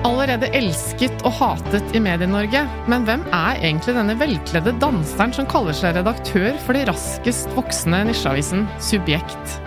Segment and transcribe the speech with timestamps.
[0.00, 5.76] Allerede elsket og hatet i Medie-Norge, men hvem er egentlig denne velkledde danseren som kaller
[5.76, 9.58] seg redaktør for de raskest voksende nisjeavisen Subjekt?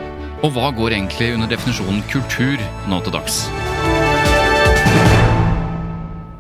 [0.42, 2.58] Og hva går egentlig under definisjonen kultur
[2.90, 3.44] nå til dags?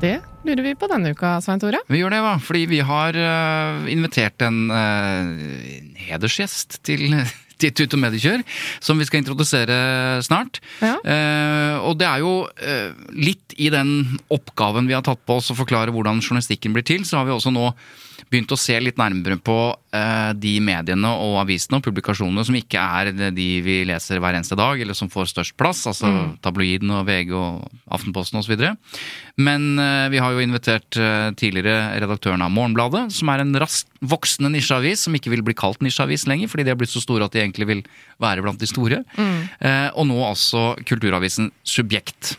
[0.02, 1.86] Det lurer vi på denne uka, Svein Tore.
[1.86, 2.34] Vi gjør det, hva?
[2.42, 7.14] Fordi vi har øh, invitert en en hedersgjest til
[7.58, 8.44] Tut og Mediekjør,
[8.84, 10.60] som vi skal introdusere snart.
[10.82, 10.98] Ja.
[11.04, 15.52] Eh, og det er jo eh, litt i den oppgaven vi har tatt på oss
[15.54, 17.70] å forklare hvordan journalistikken blir til, så har vi også nå
[18.34, 19.56] begynt å se litt nærmere på
[19.94, 24.58] eh, de mediene og avisene og publikasjonene som ikke er de vi leser hver eneste
[24.58, 26.32] dag, eller som får størst plass, altså Mm.
[26.42, 28.56] tabloiden og VG og Aftenposten osv.
[29.38, 33.90] Men eh, vi har jo invitert eh, tidligere redaktøren av Morgenbladet, som er en raskt
[34.04, 37.28] voksende nisjeavis, som ikke vil bli kalt nisjeavis lenger, fordi de har blitt så store
[37.28, 37.84] at de egentlig vil
[38.24, 39.02] være blant de store.
[39.18, 42.36] Eh, og nå altså kulturavisen Subjekt.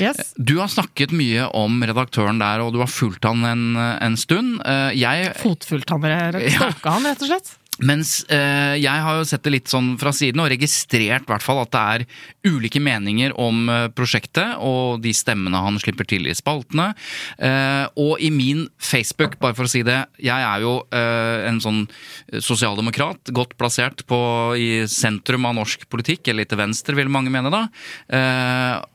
[0.00, 0.34] Yes.
[0.36, 4.58] Du har snakket mye om redaktøren der, og du har fulgt han en, en stund.
[4.66, 7.56] Eh, Jeg Fotfulgt han, eller stalka han, rett og slett.
[7.80, 11.62] Mens eh, jeg har jo sett det litt sånn fra siden, og registrert hvert fall
[11.62, 12.04] at det er
[12.50, 16.90] ulike meninger om eh, prosjektet, og de stemmene han slipper til i spaltene.
[17.38, 21.62] Eh, og i min Facebook, bare for å si det, jeg er jo eh, en
[21.64, 21.82] sånn
[22.36, 24.20] sosialdemokrat, godt plassert på,
[24.60, 27.66] i sentrum av norsk politikk, eller litt til venstre, vil mange mene da.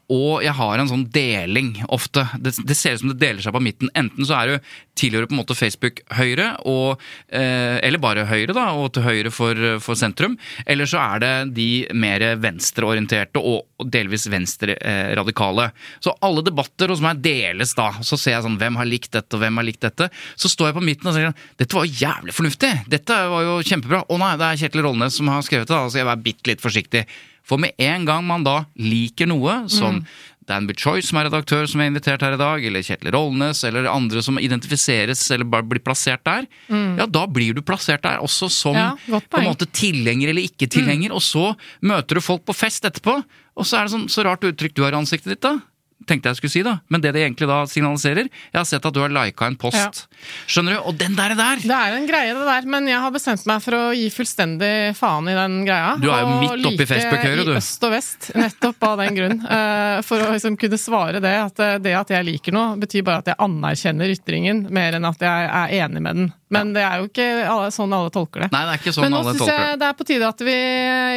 [0.05, 2.27] Eh, og jeg har en sånn deling ofte.
[2.37, 3.91] Det, det ser ut som det deler seg på midten.
[3.95, 8.53] Enten så er du tilhører på en måte Facebook høyre, og, eh, eller bare høyre,
[8.55, 10.37] da, og til høyre for, for sentrum.
[10.65, 15.67] Eller så er det de mer venstreorienterte og, delvis venstreradikale.
[15.99, 17.89] så alle debatter hos meg deles da.
[18.05, 20.07] Så ser jeg sånn hvem har likt dette, og hvem har likt dette.
[20.39, 22.71] Så står jeg på midten og sier dette var jo jævlig fornuftig.
[22.91, 24.05] Dette var jo kjempebra.
[24.07, 26.51] Å nei, det er Kjetil Rollnes som har skrevet det, da så jeg er bitte
[26.51, 27.03] litt forsiktig.
[27.45, 30.07] For med en gang man da liker noe, som mm.
[30.45, 33.87] Dan Choice, som er redaktør, som er invitert her i dag, eller Kjetil Rollnes, eller
[33.89, 38.49] andre som identifiseres eller bare blir plassert der, ja, da blir du plassert der også
[38.53, 42.53] som Ja, på en måte tilhenger eller ikke tilhenger, og så møter du folk på
[42.53, 43.17] fest etterpå,
[43.55, 45.57] og så er det sånn så rart uttrykk du har i ansiktet ditt, da.
[46.05, 46.77] Tenkte jeg skulle si, da.
[46.93, 49.77] Men det det egentlig da signaliserer Jeg har sett at du har lika en post.
[49.77, 50.27] Ja.
[50.49, 50.81] Skjønner du?
[50.89, 51.61] Og den der, der!
[51.63, 54.73] Det er en greie, det der, men jeg har bestemt meg for å gi fullstendig
[54.97, 55.95] faen i den greia.
[56.01, 57.53] Du er jo midt oppi like Facebook-høyre, du.
[57.55, 59.41] I øst og vest, nettopp av den grunn.
[59.55, 63.05] Eh, for å liksom kunne svare det at eh, det at jeg liker noe, betyr
[63.07, 66.33] bare at jeg anerkjenner ytringen, mer enn at jeg er enig med den.
[66.53, 68.49] Men det er jo ikke alle, sånn alle tolker det.
[68.53, 70.57] Nei, det er ikke sånn Men nå syns jeg det er på tide at vi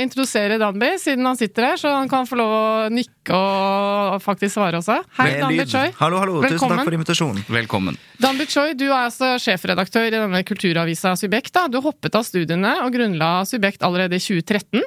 [0.05, 2.62] introduserer Danby, siden han sitter her, så han kan få lov å
[2.93, 4.97] nikke og faktisk svare også.
[5.19, 5.91] Hei, Dan Bichoy.
[5.99, 6.59] Hallo, Hallo, Velkommen.
[6.59, 7.44] Tusen takk for invitasjonen.
[7.53, 7.99] Velkommen.
[8.22, 11.53] Dan Bichoy, du er altså sjefredaktør i denne kulturavisa Subjekt.
[11.55, 11.66] Da.
[11.69, 14.83] Du hoppet av studiene og grunnla Subjekt allerede i 2013.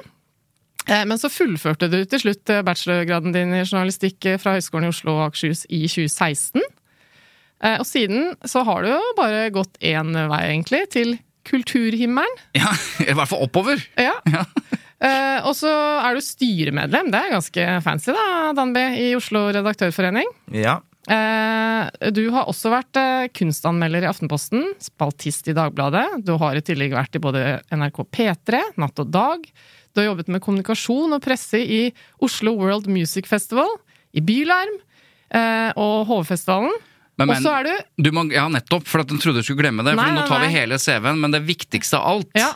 [0.88, 4.88] Eh, Men så fullførte du til slutt eh, bachelorgraden din i journalistikk eh, fra Høgskolen
[4.88, 6.58] i Oslo og Akershus i 2016.
[7.62, 11.14] Eh, Og siden så har du jo bare gått én vei, egentlig, til
[11.46, 12.34] kulturhimmelen.
[12.58, 12.70] Ja,
[13.10, 13.78] I hvert fall oppover.
[13.98, 14.16] Ja.
[14.30, 14.42] Ja.
[15.02, 20.28] Eh, Og så er du styremedlem, det er ganske fancy da, Danby, i Oslo Redaktørforening.
[20.54, 20.78] Ja.
[21.10, 26.22] Uh, Du har også vært uh, kunstanmelder i Aftenposten, spaltist i Dagbladet.
[26.22, 27.42] Du har i tillegg vært i både
[27.74, 29.48] NRK P3, Natt og Dag.
[29.92, 31.82] Du har jobbet med kommunikasjon og presse i
[32.22, 33.74] Oslo World Music Festival,
[34.14, 34.78] i Bylarm
[35.34, 36.72] eh, og HV-festivalen.
[37.20, 39.46] Men, Og men, så er du du må, ja, nettopp, for at den trodde du
[39.46, 39.92] skulle glemme det.
[39.98, 42.54] Nei, for nå nei, tar vi hele CV-en, men det viktigste av alt, Ja.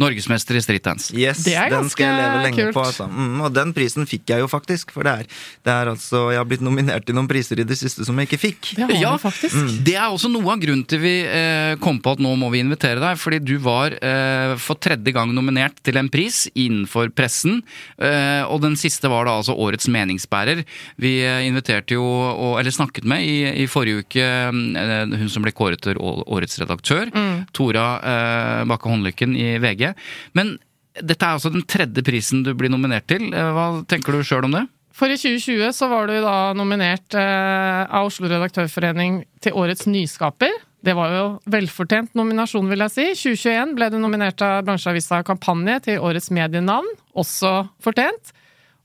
[0.00, 1.12] Norgesmester i streetdance.
[1.16, 2.74] Yes, Det er den skal jeg leve lenge kult.
[2.76, 2.84] på.
[2.88, 3.06] Altså.
[3.10, 5.28] Mm, og den prisen fikk jeg jo faktisk, for det er,
[5.66, 8.30] det er altså Jeg har blitt nominert til noen priser i det siste som jeg
[8.30, 8.72] ikke fikk.
[8.78, 9.54] Det har Ja, faktisk.
[9.84, 12.60] Det er også noe av grunnen til vi eh, kom på at nå må vi
[12.64, 13.18] invitere deg.
[13.20, 17.60] Fordi du var eh, for tredje gang nominert til en pris innenfor pressen.
[18.00, 20.64] Eh, og den siste var da altså Årets meningsbærer.
[21.00, 25.44] Vi eh, inviterte jo, og, eller snakket med i, i forrige uke, eh, hun som
[25.44, 27.10] ble kåret til Årets redaktør.
[27.56, 29.89] Tora eh, Bakke Håndlykken i VG.
[30.38, 30.56] Men
[30.98, 33.28] dette er altså den tredje prisen du blir nominert til.
[33.32, 34.64] Eh, Hva tenker du sjøl om det?
[34.96, 40.52] For i 2020 så var du da nominert eh, av Oslo Redaktørforening til Årets nyskaper.
[40.84, 43.06] Det var jo velfortjent nominasjon, vil jeg si.
[43.36, 46.88] 2021 ble du nominert av bransjeavisa Kampanje til Årets medienavn.
[47.20, 47.52] Også
[47.84, 48.32] fortjent.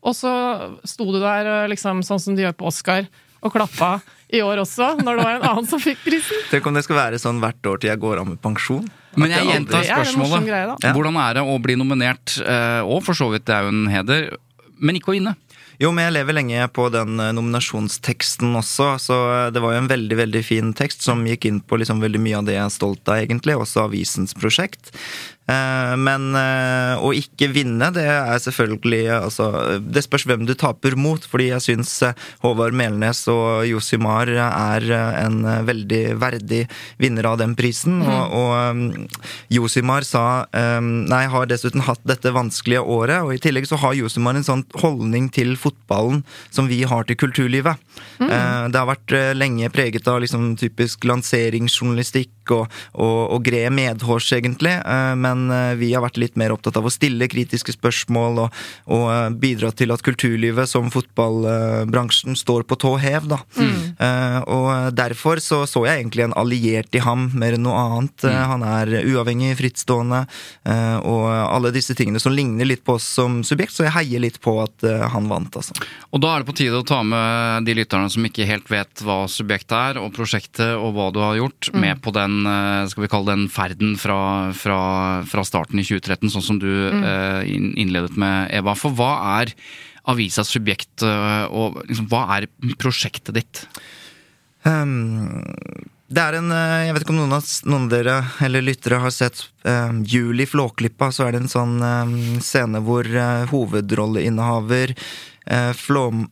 [0.05, 0.31] Og så
[0.85, 3.07] sto du der eh, liksom sånn som de gjør på Oscar,
[3.45, 3.95] og klappa
[4.33, 6.45] i år også, når det var en annen som fikk prisen.
[6.49, 8.83] Tenk om det skal være sånn hvert år til jeg går av med pensjon.
[9.15, 10.83] Men jeg gjentar Det er spørsmålet.
[10.83, 10.91] Ja.
[10.95, 13.87] Hvordan er det å bli nominert, eh, og for så vidt det er jo en
[13.93, 14.29] heder,
[14.81, 15.35] men ikke å vinne?
[15.75, 19.83] Jo, men jeg lever lenge på den eh, nominasjonsteksten også, så eh, det var jo
[19.83, 22.63] en veldig veldig fin tekst som gikk inn på liksom veldig mye av det jeg
[22.65, 24.93] er stolt av, egentlig, også avisens prosjekt.
[25.45, 29.49] Eh, Men eh, å ikke vinne, det er selvfølgelig altså,
[29.83, 34.85] Det spørs hvem du taper mot, fordi jeg syns eh, Håvard Melnes og Josimar er
[34.95, 36.63] en veldig verdig
[37.01, 38.01] vinner av den prisen.
[38.01, 39.07] Og, og um,
[39.53, 43.97] Josimar sa um, Nei, har dessuten hatt dette vanskelige året, og i tillegg så har
[43.97, 47.81] Josimar en sånn holdning til fotballen som vi har til kulturlivet.
[48.19, 48.29] Mm.
[48.71, 54.75] Det har vært lenge preget av liksom typisk lanseringsjournalistikk og, og, og gred medhårs, egentlig.
[54.79, 58.59] Eh, Men eh, vi har vært litt mer opptatt av å stille kritiske spørsmål og,
[58.91, 63.41] og eh, bidra til at kulturlivet, som fotballbransjen, står på tå hev, da.
[63.59, 68.25] Eh, Og derfor så så jeg egentlig en alliert i ham, mer enn noe annet.
[68.25, 68.35] Mm.
[68.51, 70.21] Han er uavhengig, frittstående,
[70.67, 74.23] eh, og alle disse tingene som ligner litt på oss som subjekt, så jeg heier
[74.23, 75.75] litt på at han vant, altså.
[76.15, 79.03] Og da er det på tide å ta med de lytterne som ikke helt vet
[79.05, 82.45] hva subjektet er, og prosjektet og hva du har gjort, med på den,
[82.91, 84.19] skal vi kalle den ferden fra,
[84.55, 84.79] fra,
[85.29, 87.03] fra starten i 2013, sånn som du mm.
[87.49, 88.73] inn- innledet med, Eva.
[88.79, 89.11] For hva
[89.41, 89.53] er
[90.09, 92.47] avisas subjekt, eh, og liksom, hva er
[92.81, 93.63] prosjektet ditt?
[94.65, 95.43] Um,
[96.09, 99.01] det er en eh, Jeg vet ikke om noen av, noen av dere eller lyttere
[99.01, 101.11] har sett um, Jul i Flåklypa.
[101.13, 106.27] Så er det en sånn um, scene hvor uh, hovedrolleinnehaver uh, Flåm,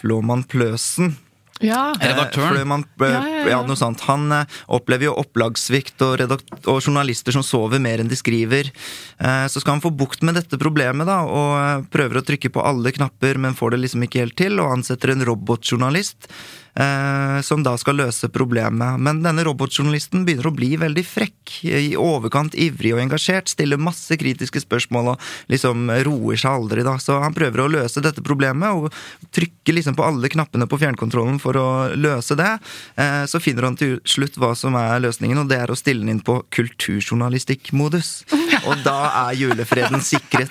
[0.00, 1.16] Flåmann Pløsen
[1.60, 1.92] Ja.
[2.00, 2.54] Eh, Redaktøren?
[2.56, 3.60] Fløymann, eh, Ja, ja, ja, ja.
[3.66, 4.00] noe sånt.
[4.08, 6.22] Han eh, opplever jo opplagssvikt og,
[6.64, 8.72] og journalister som sover mer enn de skriver.
[9.20, 12.52] Eh, så skal han få bukt med dette problemet, da, og eh, prøver å trykke
[12.54, 16.30] på alle knapper, men får det liksom ikke helt til, og ansetter en robotjournalist.
[16.76, 18.98] Eh, som da skal løse problemet.
[19.02, 21.36] Men denne robotjournalisten begynner å bli veldig frekk.
[21.66, 23.50] I overkant ivrig og engasjert.
[23.50, 26.84] Stiller masse kritiske spørsmål og liksom roer seg aldri.
[26.86, 26.94] da.
[27.02, 28.94] Så han prøver å løse dette problemet og
[29.34, 32.52] trykker liksom på alle knappene på fjernkontrollen for å løse det.
[32.96, 36.00] Eh, Så finner han til slutt hva som er løsningen, og det er å stille
[36.04, 38.24] den inn på kulturjournalistikkmodus.
[38.68, 38.96] Og da
[39.28, 40.50] er julefreden sikret.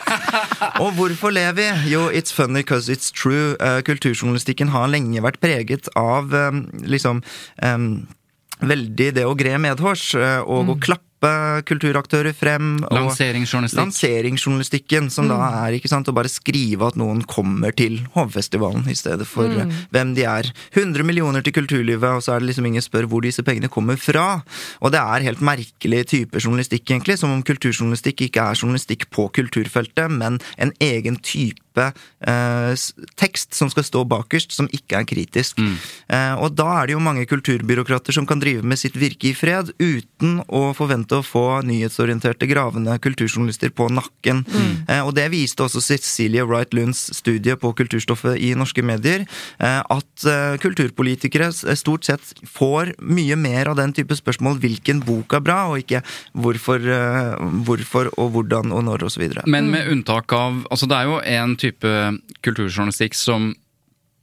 [0.82, 1.68] Og hvorfor ler vi?
[1.92, 3.56] Jo, it's funny because it's true.
[3.60, 7.22] Eh, Kulturjournalistikken har lenge vært preget av eh, liksom
[7.66, 7.78] eh,
[8.60, 11.06] veldig det å gre medhårs og og å klappe
[11.68, 12.78] kulturaktører frem.
[12.96, 13.80] Lanseringsjournalistikk?
[13.80, 18.96] Lanseringsjournalistikken, som da er ikke sant, å bare skrive at noen kommer til Hovfestivalen, i
[18.96, 19.74] stedet for mm.
[19.92, 20.52] hvem de er.
[20.72, 24.00] 100 millioner til kulturlivet, og så er det liksom ingen spør hvor disse pengene kommer
[24.00, 24.42] fra.
[24.80, 29.28] Og det er helt merkelig type journalistikk, egentlig, som om kulturjournalistikk ikke er journalistikk på
[29.36, 32.74] kulturfeltet, men en egen type eh,
[33.20, 35.60] tekst som skal stå bakerst, som ikke er kritisk.
[36.10, 39.36] Eh, og da er det jo mange kulturbyråkrater som kan drive med sitt virke i
[39.38, 44.44] fred, uten å forvente å få nyhetsorienterte, gravende kulturjournalister på nakken.
[44.90, 49.26] Eh, og det viste også Cecilie Wright Lunds studie på kulturstoffet i norske medier,
[49.60, 55.38] eh, at eh, kulturpolitikere stort sett får mye mer av den type spørsmål hvilken bok
[55.38, 56.04] er bra, og ikke
[56.34, 57.36] hvorfor, eh,
[57.68, 59.46] hvorfor og hvordan og når videre.
[59.48, 61.96] Men med unntak av Altså, det er jo en type
[62.46, 63.52] kulturjournalistikk som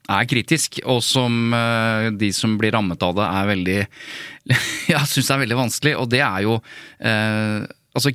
[0.07, 3.81] er kritisk, og som eh, de som blir rammet av det, er veldig
[4.93, 6.61] Ja, syns er veldig vanskelig, og det er jo
[7.01, 7.67] eh,
[7.97, 8.13] Altså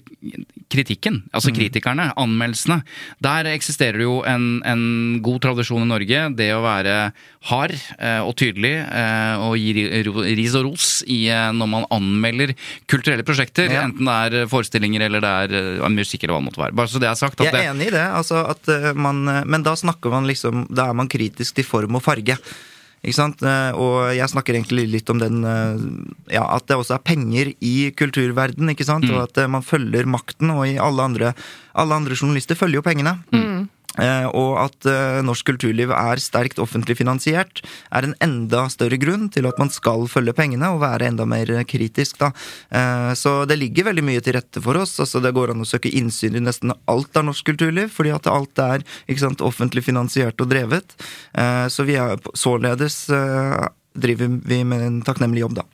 [0.72, 2.82] kritikken, altså kritikerne, anmeldelsene.
[3.24, 4.84] Der eksisterer det jo en, en
[5.26, 6.24] god tradisjon i Norge.
[6.38, 6.96] Det å være
[7.50, 9.74] hard eh, og tydelig eh, og gi
[10.38, 12.54] ris og ros i, eh, når man anmelder
[12.92, 13.72] kulturelle prosjekter.
[13.74, 13.88] Ja.
[13.88, 16.78] Enten det er forestillinger eller det er musikk eller hva det måtte være.
[16.82, 17.42] Bare så det er sagt.
[17.42, 18.46] Jeg det, er enig i det, altså
[18.96, 22.38] man, men da snakker man liksom Da er man kritisk til form og farge.
[23.02, 23.42] Ikke sant?
[23.42, 27.50] Eh, Og jeg snakker egentlig litt om den eh, Ja, at det også er penger
[27.58, 29.10] i kulturverden, ikke sant?
[29.10, 31.34] Og at eh, man følger makten, og i alle andre,
[31.74, 33.16] alle andre journalister følger jo pengene.
[33.34, 33.66] Eh,
[34.00, 37.60] og at eh, norsk kulturliv er sterkt offentlig finansiert,
[37.92, 41.52] er en enda større grunn til at man skal følge pengene og være enda mer
[41.68, 42.22] kritisk.
[42.22, 42.32] Da.
[42.72, 44.98] Eh, så det ligger veldig mye til rette for oss.
[45.04, 48.32] altså Det går an å søke innsyn i nesten alt av norsk kulturliv, fordi at
[48.32, 50.96] alt er ikke sant, offentlig finansiert og drevet.
[51.36, 55.68] Eh, så vi er således eh, driver vi med en takknemlig jobb, da.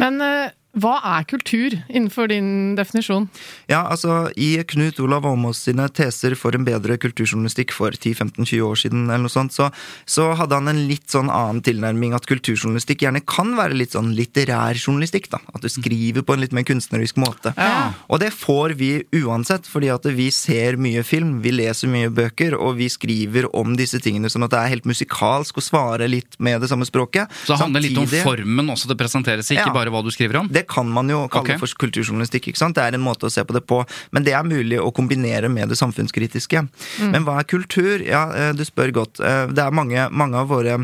[0.00, 3.24] Men eh, hva er kultur innenfor din definisjon?
[3.66, 8.78] Ja, altså I Knut Olav Åmås sine teser for en bedre kulturjournalistikk for 10-15-20 år
[8.78, 9.66] siden, eller noe sånt, så,
[10.06, 12.14] så hadde han en litt sånn annen tilnærming.
[12.14, 15.26] At kulturjournalistikk gjerne kan være litt sånn litterær journalistikk.
[15.34, 17.50] da, At du skriver på en litt mer kunstnerisk måte.
[17.58, 17.90] Ja.
[18.06, 18.92] Og det får vi
[19.24, 23.74] uansett, fordi at vi ser mye film, vi leser mye bøker, og vi skriver om
[23.80, 27.26] disse tingene sånn at det er helt musikalsk å svare litt med det samme språket.
[27.42, 29.74] Så det handler litt om formen også det presenteres i, ikke Ja.
[29.74, 30.48] bare hva du skriver om?
[30.59, 31.60] det kan man jo kalle okay.
[31.60, 32.50] for kulturjournalistikk.
[32.50, 32.76] ikke sant?
[32.78, 33.82] Det er en måte å se på det på.
[34.14, 36.64] Men det er mulig å kombinere med det samfunnskritiske.
[37.12, 38.02] Men hva er kultur?
[38.06, 39.20] Ja, eh, du spør godt.
[39.20, 40.78] Eh, Det er mange, mange av våre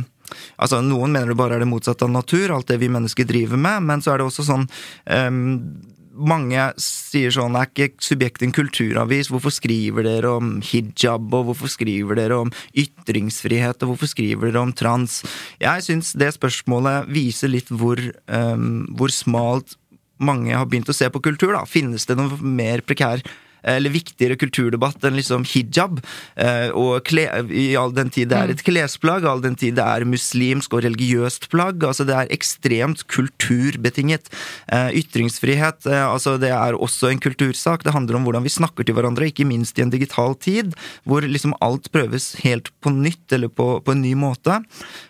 [0.59, 3.57] Altså, Noen mener det bare er det motsatte av natur, alt det vi mennesker driver
[3.57, 4.65] med, men så er det også sånn
[5.07, 5.53] ehm,
[6.17, 9.31] mange sier sånn Er ikke Subjekt en kulturavis?
[9.33, 11.29] Hvorfor skriver dere om hijab?
[11.37, 13.83] Og hvorfor skriver dere om ytringsfrihet?
[13.83, 15.23] Og hvorfor skriver dere om trans?
[15.63, 19.77] Jeg syns det spørsmålet viser litt hvor, um, hvor smalt
[20.17, 21.53] mange har begynt å se på kultur.
[21.53, 21.65] da.
[21.69, 23.25] Finnes det noe mer prekær
[23.67, 26.01] eller viktigere kulturdebatt enn liksom hijab.
[26.37, 29.85] Eh, og kle, I all den tid det er et klesplagg, all den tid det
[29.85, 31.83] er muslimsk og religiøst plagg.
[31.85, 34.31] altså Det er ekstremt kulturbetinget.
[34.73, 37.85] Eh, ytringsfrihet eh, altså det er også en kultursak.
[37.87, 41.25] Det handler om hvordan vi snakker til hverandre, ikke minst i en digital tid, hvor
[41.27, 44.61] liksom alt prøves helt på nytt eller på, på en ny måte.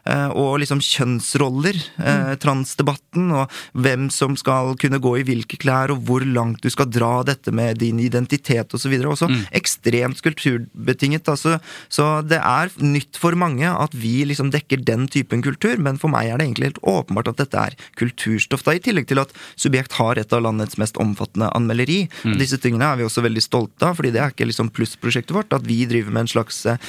[0.06, 5.92] Eh, og liksom kjønnsroller, eh, transdebatten, og hvem som skal kunne gå i hvilke klær,
[5.92, 8.35] og hvor langt du skal dra dette med din identitet
[8.76, 8.94] osv.
[9.06, 11.28] Også ekstremt kulturbetinget.
[11.28, 15.98] Altså, så det er nytt for mange at vi liksom dekker den typen kultur, men
[15.98, 18.64] for meg er det egentlig helt åpenbart at dette er kulturstoff.
[18.66, 22.06] Da, I tillegg til at Subjekt har et av landets mest omfattende anmelderi.
[22.24, 22.36] Mm.
[22.40, 25.54] Disse tingene er vi også veldig stolte av, fordi det er ikke liksom plussprosjektet vårt.
[25.56, 26.80] At vi driver med en slags eh,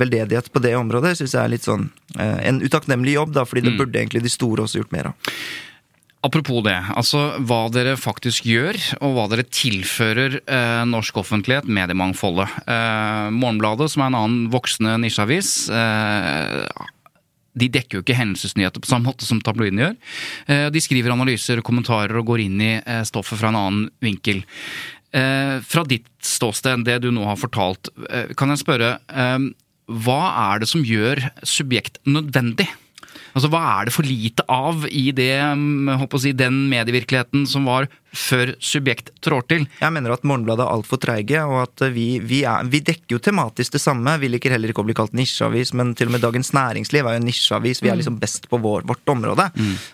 [0.00, 3.66] veldedighet på det området, syns jeg er litt sånn eh, en utakknemlig jobb, da, fordi
[3.66, 5.32] det burde egentlig de store også gjort mer av.
[6.26, 12.56] Apropos det, altså hva dere faktisk gjør, og hva dere tilfører eh, norsk offentlighet, mediemangfoldet.
[12.66, 16.86] Eh, Morgenbladet, som er en annen voksende nisjeavis, eh,
[17.56, 19.98] de dekker jo ikke hendelsesnyheter på samme måte som tabloidene gjør.
[20.52, 23.86] Eh, de skriver analyser og kommentarer og går inn i eh, stoffet fra en annen
[24.04, 24.42] vinkel.
[25.16, 27.92] Eh, fra ditt ståsted, det du nå har fortalt,
[28.36, 28.96] kan jeg spørre
[29.86, 32.66] hva er det som gjør subjekt nødvendig?
[33.36, 37.44] Altså, Hva er det for lite av i det, mm, håper å si, den medievirkeligheten
[37.50, 39.66] som var før Subjekt trår til?
[39.80, 43.20] Jeg mener at Morgenbladet er altfor treige, og at vi, vi, er, vi dekker jo
[43.22, 44.16] tematisk det samme.
[44.22, 47.16] Vi liker heller ikke å bli kalt nisjeavis, men til og med Dagens Næringsliv er
[47.16, 47.82] jo en nisjeavis.
[47.84, 49.48] Vi er liksom best på vår, vårt område.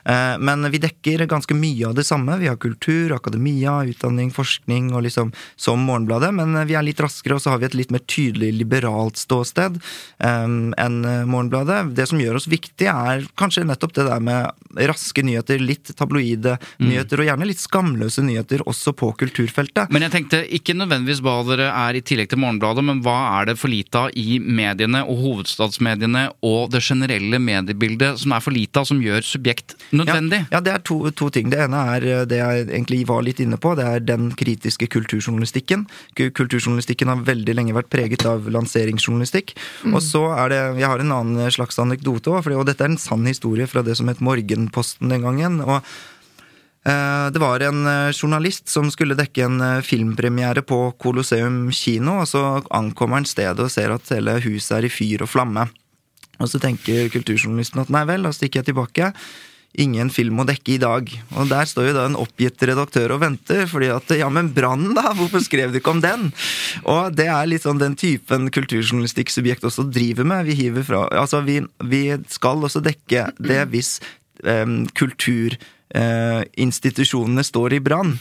[0.05, 2.39] Eh, men vi dekker ganske mye av det samme.
[2.41, 7.37] Vi har kultur, akademia, utdanning, forskning og liksom som Morgenbladet, men vi er litt raskere,
[7.37, 9.81] og så har vi et litt mer tydelig liberalt ståsted
[10.23, 11.93] eh, enn Morgenbladet.
[11.97, 16.57] Det som gjør oss viktige, er kanskje nettopp det der med raske nyheter, litt tabloide
[16.83, 19.91] nyheter, og gjerne litt skamløse nyheter også på kulturfeltet.
[19.93, 23.47] Men jeg tenkte ikke nødvendigvis hva dere er i tillegg til Morgenbladet, men hva er
[23.53, 28.53] det for lite av i mediene og hovedstadsmediene og det generelle mediebildet som er for
[28.55, 30.43] lite av, som gjør Subjekt nødvendig?
[30.51, 31.51] Ja, ja det er to, to ting.
[31.53, 33.75] Det ene er eh, det jeg egentlig var litt inne på.
[33.79, 35.87] Det er den kritiske kulturjournalistikken.
[36.19, 39.55] Ku- Kulturjournalistikken har veldig lenge vært preget av lanseringsjournalistikk.
[39.93, 42.99] Og så er det Jeg har en annen slags anekdote òg, og dette er en
[42.99, 45.61] sann historie fra det som het Morgenposten den gangen.
[45.61, 45.83] og
[46.83, 52.27] det var en eh, journalist som skulle dekke en eh, filmpremiere på Colosseum kino, og
[52.27, 52.43] så
[52.75, 55.69] ankommer han stedet og ser at hele huset er i fyr og flamme.
[56.43, 59.13] Og så tenker kulturjournalisten at nei vel, da stikker jeg tilbake.
[59.81, 61.07] Ingen film å dekke i dag.
[61.39, 64.91] Og der står jo da en oppgitt redaktør og venter, fordi at ja, men brann,
[64.97, 65.13] da?
[65.17, 66.27] Hvorfor skrev du ikke om den?
[66.83, 70.51] Og det er litt sånn den typen kulturjournalistikk subjekt også driver med.
[70.51, 73.95] Vi hiver fra Altså, vi, vi skal også dekke det hvis
[74.43, 75.57] um, kultur
[75.95, 78.15] eh, institusjonene står i brann.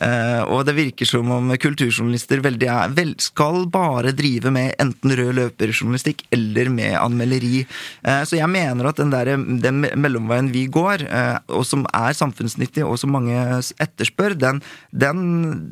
[0.00, 5.14] Eh, og det virker som om kulturjournalister veldig er, vel, skal bare drive med enten
[5.18, 7.64] rød løperjournalistikk eller med anmelderi.
[8.02, 12.16] Eh, så jeg mener at den, der, den mellomveien vi går, eh, og som er
[12.16, 13.36] samfunnsnyttig, og som mange
[13.82, 15.26] etterspør, den, den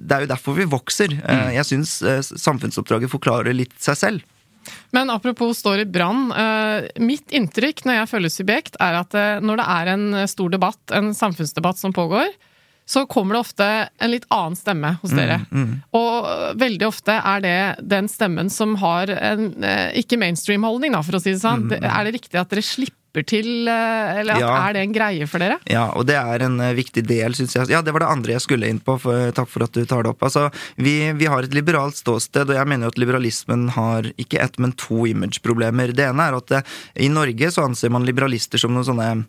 [0.06, 1.12] Det er jo derfor vi vokser.
[1.22, 4.35] Eh, jeg syns eh, samfunnsoppdraget forklarer litt seg selv.
[4.96, 6.28] Men apropos står i brann.
[6.32, 10.52] Eh, mitt inntrykk når jeg følger Subjekt, er at eh, når det er en stor
[10.52, 12.30] debatt, en samfunnsdebatt som pågår,
[12.86, 13.66] så kommer det ofte
[13.98, 15.40] en litt annen stemme hos dere.
[15.98, 16.28] Og
[16.60, 21.32] veldig ofte er det den stemmen som har en eh, ikke mainstream-holdning, for å si
[21.34, 21.66] det sånn.
[21.66, 22.94] Mm, Er det riktig at dere slipper
[23.24, 24.68] til, eh, eller Ja.
[24.68, 25.58] er det en greie for dere?
[25.70, 27.68] Ja, og det er en eh, viktig del, syns jeg.
[27.70, 30.02] Ja, det var det andre jeg skulle inn på, for, takk for at du tar
[30.02, 30.20] det opp.
[30.22, 34.40] Altså, vi, vi har et liberalt ståsted, og jeg mener jo at liberalismen har ikke
[34.42, 35.94] ett, men to image-problemer.
[35.94, 36.62] Det ene er at eh,
[37.00, 39.24] i Norge så anser man liberalister som noen sånne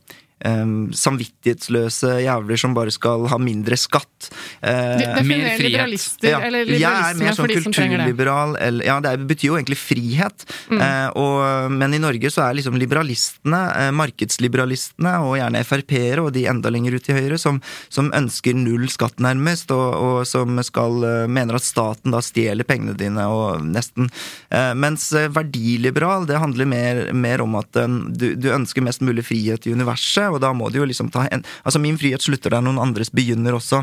[0.45, 4.29] eh, samvittighetsløse jævler som bare skal ha mindre skatt.
[4.61, 5.63] Eh, mer frihet.
[5.63, 8.53] liberalister, ja, eller jeg er mer sånn kulturliberal.
[8.53, 8.61] det.
[8.61, 8.67] Mm.
[8.67, 10.47] Eller, ja, det betyr jo egentlig frihet.
[10.71, 16.33] Eh, og, men i Norge så er liksom liberalistene, eh, markedsliberalistene, og gjerne Frp-ere og
[16.35, 17.61] de enda lenger ut til høyre, som,
[17.93, 22.97] som ønsker null skatt, nærmest, og, og som skal, mener at staten da stjeler pengene
[22.97, 24.11] dine, og nesten.
[24.49, 27.77] Eh, mens verdiliberal, det handler mer, mer om at
[28.17, 31.25] du, du ønsker mest mulig frihet i universet, og da må du jo liksom ta
[31.31, 33.81] en Altså, min frihet slutter der noen andres begynner også.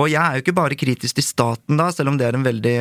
[0.00, 2.46] Og jeg er jo ikke bare kritisk til staten da, selv om det er en
[2.46, 2.76] veldig,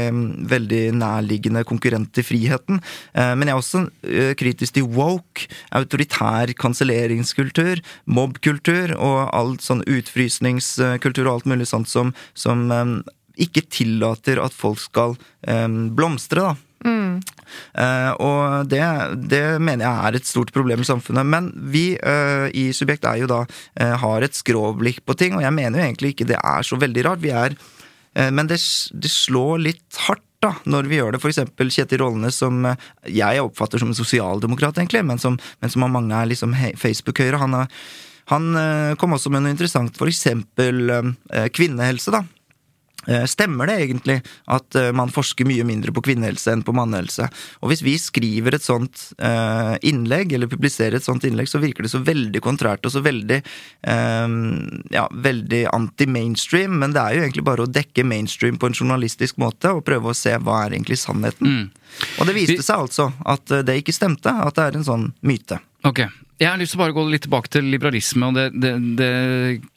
[0.52, 2.82] veldig nærliggende konkurrent til friheten.
[3.14, 9.84] Eh, Men jeg er også eh, kritisk til woke, autoritær kanselleringskultur, mobbkultur og all sånn
[9.88, 12.96] utfrysningskultur og alt mulig sånt som, som eh,
[13.48, 15.16] ikke tillater at folk skal
[15.98, 16.73] blomstre, da.
[17.78, 18.82] Eh, og det,
[19.30, 21.26] det mener jeg er et stort problem i samfunnet.
[21.30, 25.46] Men vi uh, i Subjekt er jo da uh, har et skråblikk på ting, og
[25.46, 27.24] jeg mener jo egentlig ikke det er så veldig rart.
[27.24, 27.58] Vi er
[28.14, 28.60] Men det,
[29.02, 30.22] det slår litt hardt.
[30.44, 32.66] Da, når vi gjør det, eksempel Kjetil Rollene som
[33.08, 37.40] jeg oppfatter som en sosialdemokrat, egentlig, men som, men som av mange er liksom Facebook-høyre.
[37.40, 37.72] Han, er-
[38.34, 38.50] han
[39.00, 39.96] kom også med noe interessant,
[41.32, 42.26] eh, kvinnehelse, da.
[43.08, 44.18] Eh, Stemmer det egentlig
[44.52, 47.28] at eh, man forsker mye mindre på kvinnehelse enn på mannehelse?
[47.62, 51.86] Og hvis vi skriver et sånt eh, innlegg, eller publiserer et sånt innlegg, så virker
[51.86, 53.42] det så veldig kontrært og så veldig
[54.94, 59.40] ja, veldig anti-mainstream, men det er jo egentlig bare å dekke mainstream på en journalistisk
[59.42, 61.68] måte og prøve å se hva er egentlig sannheten.
[62.20, 65.60] Og det viste seg altså at det ikke stemte, at det er en sånn myte.
[65.88, 66.06] Ok.
[66.42, 69.12] Jeg har lyst til å bare gå litt tilbake til liberalisme og det, det, det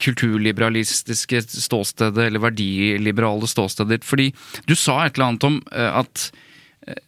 [0.03, 4.07] kulturliberalistiske ståstedet, eller verdiliberale ståstedet ditt.
[4.07, 4.31] Fordi
[4.67, 6.29] du sa et eller annet om eh, at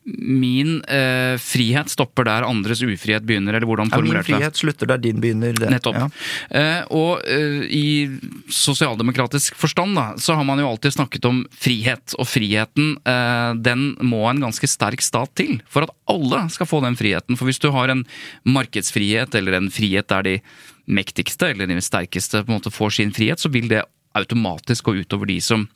[0.04, 4.36] min eh, frihet stopper der andres ufrihet begynner, eller hvordan Ja, min formulerte det?
[4.36, 5.54] frihet slutter der din begynner.
[5.56, 5.70] Det.
[5.72, 5.96] Nettopp.
[6.00, 6.08] Ja.
[6.60, 7.86] Eh, og eh, i
[8.52, 12.16] sosialdemokratisk forstand da, så har man jo alltid snakket om frihet.
[12.20, 16.82] Og friheten, eh, den må en ganske sterk stat til for at alle skal få
[16.86, 17.38] den friheten.
[17.40, 18.06] For hvis du har en
[18.48, 20.36] markedsfrihet, eller en frihet der de
[20.90, 23.86] mektigste eller de sterkeste på en måte får sin frihet, så vil det
[24.18, 25.68] automatisk gå utover de som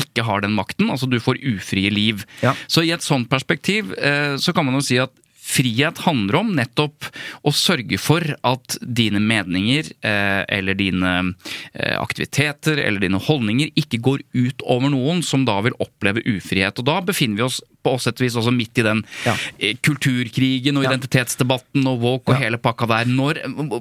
[0.00, 0.90] ikke har den makten.
[0.92, 2.24] Altså du får ufrie liv.
[2.44, 2.54] Ja.
[2.70, 5.12] Så i et sånt perspektiv eh, så kan man jo si at
[5.50, 7.08] frihet handler om nettopp
[7.46, 11.12] å sørge for at dine meninger eh, eller dine
[11.74, 16.78] eh, aktiviteter eller dine holdninger ikke går ut over noen som da vil oppleve ufrihet.
[16.80, 19.34] Og da befinner vi oss på sett og vis også midt i den Ja.
[19.58, 20.90] eh, kulturkrigen og Ja.
[20.92, 22.44] identitetsdebatten og woke og Ja.
[22.46, 23.04] hele pakka der.
[23.10, 23.40] Når,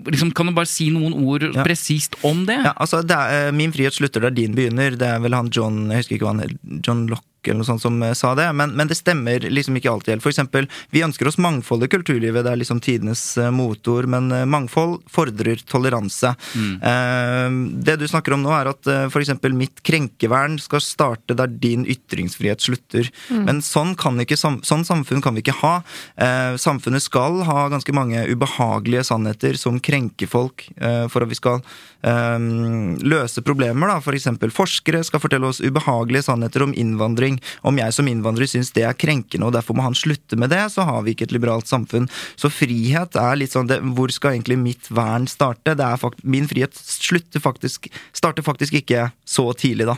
[0.09, 2.59] liksom, kan du bare si noen ord presist om det?
[2.63, 4.95] Ja, altså, det er, Min frihet slutter der din begynner.
[4.97, 7.83] Det er vel han John jeg husker ikke hva han John Locke eller noe sånt
[7.83, 10.25] som eh, sa det, men, men det stemmer liksom ikke alltid helt.
[10.25, 14.31] For eksempel, vi ønsker oss mangfold i kulturlivet, det er liksom tidenes eh, motor, men
[14.35, 16.33] eh, mangfold fordrer toleranse.
[16.59, 17.79] Mm.
[17.83, 19.31] det du snakker om nå, er at f.eks.
[19.55, 23.09] mitt krenkevern skal starte der din ytringsfrihet slutter.
[23.29, 25.73] Men sånn, kan ikke, sånn samfunn kan vi ikke ha.
[26.19, 31.63] Eh, samfunnet skal ha ganske mange ubehagelige sannheter som krenker folk, for at vi skal
[31.99, 33.87] løse problemer.
[33.87, 33.99] da.
[34.01, 37.39] For eksempel forskere skal fortelle oss ubehagelige sannheter om innvandring.
[37.61, 40.63] Om jeg som innvandrer syns det er krenkende, og derfor må han slutte med det,
[40.71, 42.07] så har vi ikke et liberalt samfunn.
[42.39, 45.75] Så frihet er litt sånn det, Hvor skal egentlig mitt vern starte?
[45.75, 49.95] Det er fakt, min frihet slutter faktisk starter faktisk ikke så tidlig, da.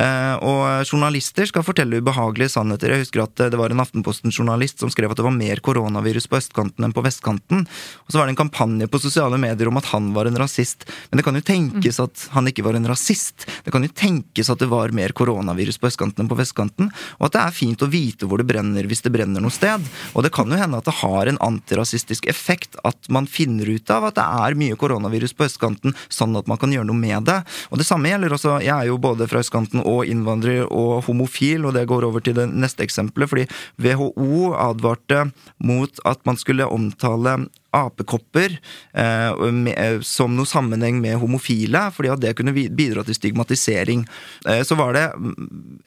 [0.00, 2.94] Eh, og journalister skal fortelle ubehagelige sannheter.
[2.94, 6.28] Jeg husker at eh, det var en Aftenposten-journalist som skrev at det var mer koronavirus
[6.30, 7.64] på østkanten enn på vestkanten.
[8.04, 10.88] Og så var det en kampanje på sosiale medier om at han var en rasist.
[11.10, 13.46] Men det kan jo tenkes at han ikke var en rasist.
[13.64, 16.90] Det kan jo tenkes at det var mer koronavirus på østkanten enn på vestkanten.
[17.18, 19.84] Og at det er fint å vite hvor det brenner hvis det brenner noe sted.
[20.14, 23.90] Og det kan jo hende at det har en antirasistisk effekt at man finner ut
[23.92, 27.28] av at det er mye koronavirus på østkanten, sånn at man kan gjøre noe med
[27.28, 27.40] det.
[27.70, 31.66] Og det samme gjelder også Jeg er jo både fra østkanten og innvandrer og homofil,
[31.66, 33.46] og det går over til det neste eksempelet, fordi
[33.82, 38.56] WHO advarte mot at man skulle omtale apekopper
[38.94, 44.04] eh, med, som noe sammenheng med homofile, fordi at det kunne bidra til stigmatisering.
[44.48, 45.04] Eh, så var det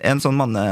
[0.08, 0.64] en sånn manne,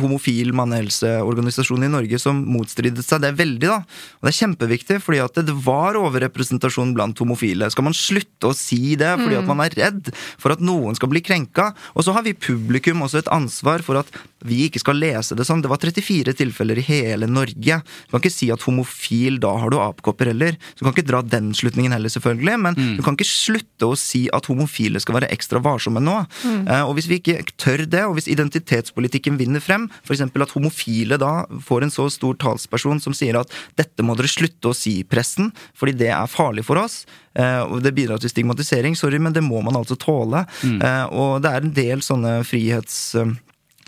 [0.00, 3.66] homofil mannehelseorganisasjon i Norge som motstridet seg det veldig.
[3.66, 3.80] da.
[4.20, 7.70] Og Det er kjempeviktig, fordi at det var overrepresentasjon blant homofile.
[7.72, 11.10] Skal man slutte å si det fordi at man er redd for at noen skal
[11.12, 11.72] bli krenka?
[11.94, 14.10] Og så har vi publikum også et ansvar for at
[14.46, 15.62] vi ikke skal lese det sånn.
[15.64, 17.80] Det var 34 tilfeller i hele Norge.
[18.06, 20.55] Du kan ikke si at homofil, da har du apekopper heller.
[20.72, 22.56] Så du kan ikke dra den slutningen heller, selvfølgelig.
[22.62, 22.94] Men mm.
[22.98, 26.18] du kan ikke slutte å si at homofile skal være ekstra varsomme nå.
[26.44, 26.64] Mm.
[26.68, 30.24] Uh, og hvis vi ikke tør det, og hvis identitetspolitikken vinner frem, f.eks.
[30.26, 31.32] at homofile da
[31.66, 35.06] får en så stor talsperson som sier at dette må dere slutte å si, i
[35.06, 37.02] pressen, fordi det er farlig for oss,
[37.38, 40.46] uh, og det bidrar til stigmatisering, sorry, men det må man altså tåle.
[40.62, 40.78] Mm.
[40.80, 43.16] Uh, og det er en del sånne frihets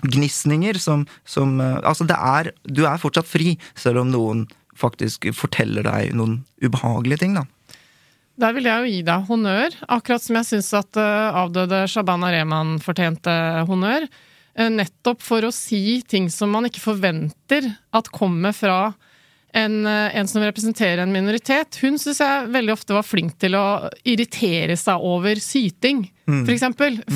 [0.02, 4.46] gnisninger som, som eh, Altså, det er Du er fortsatt fri, selv om noen
[4.78, 7.46] faktisk forteller deg noen ubehagelige ting, da.
[8.38, 12.30] Der vil jeg jo gi deg honnør, akkurat som jeg syns at uh, avdøde Shabana
[12.30, 13.34] Rehman fortjente
[13.66, 14.06] honnør.
[14.54, 18.92] Uh, nettopp for å si ting som man ikke forventer at kommer fra
[19.56, 21.80] en, en som representerer en minoritet.
[21.82, 26.42] Hun syns jeg veldig ofte var flink til å irritere seg over syting mm.
[26.44, 26.66] f.eks.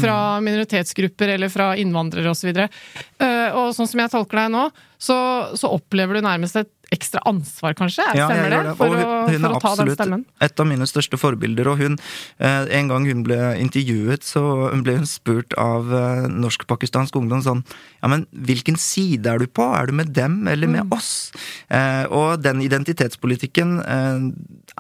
[0.03, 0.49] Fra mm.
[0.49, 2.51] minoritetsgrupper eller fra innvandrere osv.
[2.53, 4.69] Og, så uh, og sånn som jeg tolker deg nå,
[5.03, 5.19] så,
[5.59, 8.05] så opplever du nærmest et ekstra ansvar, kanskje?
[8.15, 8.61] Ja, Stemmer det?
[8.67, 8.75] det?
[8.77, 10.25] For, hun, å, for å ta den stemmen?
[10.45, 11.71] Et av mine største forbilder.
[11.73, 11.97] Og hun,
[12.43, 14.43] eh, en gang hun ble intervjuet, så
[14.85, 17.65] ble hun spurt av eh, norsk-pakistansk ungdom sånn
[18.03, 19.65] Ja, men hvilken side er du på?
[19.73, 20.97] Er du med dem eller med mm.
[20.99, 21.33] oss?
[21.73, 23.79] Eh, og den identitetspolitikken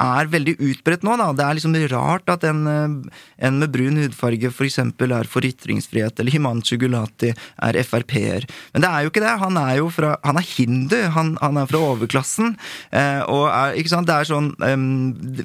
[0.00, 1.31] er veldig utbredt nå, da.
[1.37, 4.78] Det er liksom rart at en, en med brun hudfarge f.eks.
[4.81, 8.46] er for ytringsfrihet, eller Himanshu Gulati er Frp-er.
[8.72, 9.35] Men det er jo ikke det.
[9.42, 10.98] Han er jo fra Han er hindu.
[11.16, 12.55] Han, han er fra overklassen.
[12.90, 14.50] Eh, og er, ikke sant, det er sånn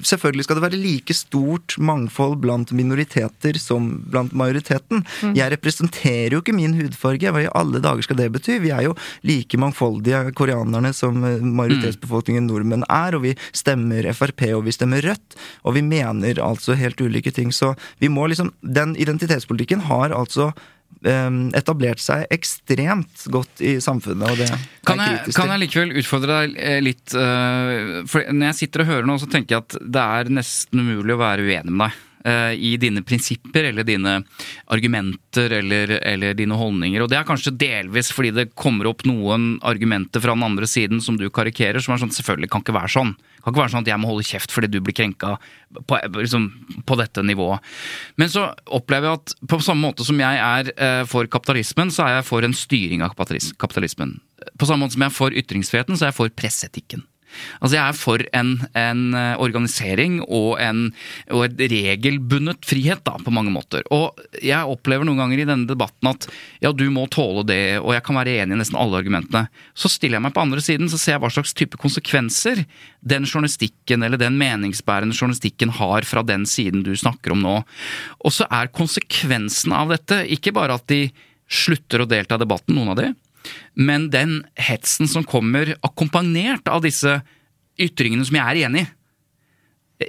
[0.07, 5.03] Selvfølgelig skal det være like stort mangfold blant minoriteter som blant majoriteten.
[5.23, 5.35] Mm.
[5.37, 7.33] Jeg representerer jo ikke min hudfarge.
[7.33, 8.59] Hva i alle dager skal det bety?
[8.63, 8.95] Vi er jo
[9.27, 15.01] like mangfoldige koreanerne som eh, majoritetsbefolkningen nordmenn er, og vi stemmer Frp, og vi stemmer
[15.01, 17.51] Rødt, og vi mener altså helt ulike ting.
[17.51, 20.51] Så vi må liksom Den identitetspolitikken har altså
[21.05, 24.47] Ehm, etablert seg ekstremt godt i samfunnet, og det
[24.87, 27.13] kan jeg, kritisk Kan jeg likevel utfordre deg eh, litt?
[27.13, 30.81] Eh, for når jeg sitter og hører nå, så tenker jeg at det er nesten
[30.81, 34.15] umulig å være uenig med deg eh, i dine prinsipper eller dine
[34.73, 37.05] argumenter eller, eller, dine holdninger.
[37.05, 41.03] Og det er kanskje delvis fordi det kommer opp noen argumenter fra den andre siden
[41.03, 43.13] som du karikerer, som er sånn selvfølgelig kan ikke være sånn
[43.47, 45.35] kan ikke være sånn at jeg må holde kjeft fordi du blir krenka
[45.87, 46.49] på, liksom,
[46.87, 47.63] på dette nivået.
[48.19, 52.07] Men så opplever jeg at på samme måte som jeg er eh, for kapitalismen, så
[52.07, 54.17] er jeg for en styring av kapitalismen.
[54.59, 57.06] På samme måte som jeg er for ytringsfriheten, så er jeg for presseetikken.
[57.59, 60.87] Altså Jeg er for en, en eh, organisering og, en,
[61.33, 63.85] og et regelbundet frihet, da, på mange måter.
[63.93, 66.27] Og jeg opplever noen ganger i denne debatten at
[66.63, 69.45] ja, du må tåle det, og jeg kan være enig i nesten alle argumentene.
[69.77, 72.63] Så stiller jeg meg på andre siden, så ser jeg hva slags type konsekvenser
[73.07, 77.55] den journalistikken eller den meningsbærende journalistikken har fra den siden du snakker om nå.
[78.25, 81.07] Og så er konsekvensen av dette ikke bare at de
[81.47, 83.11] slutter å delta i debatten, noen av de,
[83.77, 87.19] men den hetsen som kommer akkompagnert av disse
[87.77, 88.91] ytringene som jeg er enig i,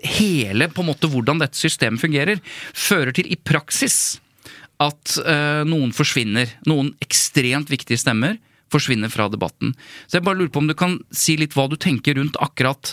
[0.05, 2.41] hele på en måte hvordan dette systemet fungerer,
[2.77, 4.19] fører til i praksis
[4.83, 6.51] at uh, noen forsvinner.
[6.69, 8.37] Noen ekstremt viktige stemmer
[8.73, 9.73] forsvinner fra debatten.
[10.07, 12.93] Så jeg bare lurer på om du kan si litt hva du tenker rundt akkurat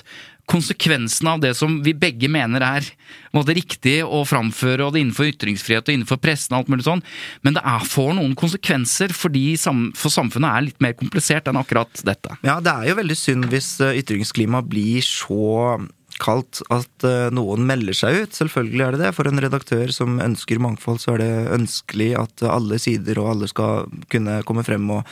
[0.49, 2.87] konsekvensen av det som vi begge mener er
[3.35, 7.03] måte, riktig å framføre, og det innenfor ytringsfrihet og innenfor pressen og alt mulig sånn,
[7.45, 9.47] men det er, får noen konsekvenser fordi
[9.97, 12.37] for samfunnet er litt mer komplisert enn akkurat dette.
[12.45, 15.79] Ja, det er jo veldig synd hvis eh, ytringsklimaet blir så
[16.21, 18.35] kaldt at uh, noen melder seg ut.
[18.37, 19.13] Selvfølgelig er det det.
[19.17, 23.49] For en redaktør som ønsker mangfold, så er det ønskelig at alle sider og alle
[23.51, 25.03] skal kunne komme frem og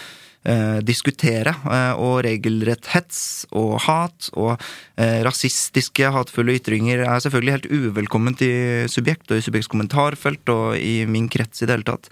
[0.45, 1.55] eh, diskutere.
[1.65, 3.19] Eh, og regelrett hets
[3.51, 4.55] og hat og
[4.97, 8.55] eh, rasistiske, hatefulle ytringer er selvfølgelig helt uvelkomment i
[8.91, 12.11] Subjekt og i Subjekts kommentarfelt og i min krets i det hele tatt.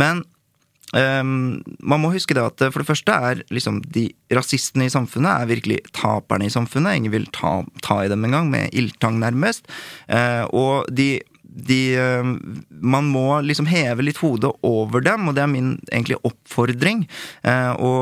[0.00, 0.24] Men
[0.92, 5.30] Um, man må huske det at for det første er liksom de rasistene i samfunnet
[5.40, 6.98] er virkelig taperne i samfunnet.
[6.98, 9.64] Ingen vil ta, ta i dem engang, med ildtang nærmest.
[10.04, 11.14] Uh, og de
[11.54, 12.30] de, eh,
[12.80, 17.04] man må liksom heve litt hodet over dem, og det er min egentlig oppfordring.
[17.42, 17.92] Eh, å,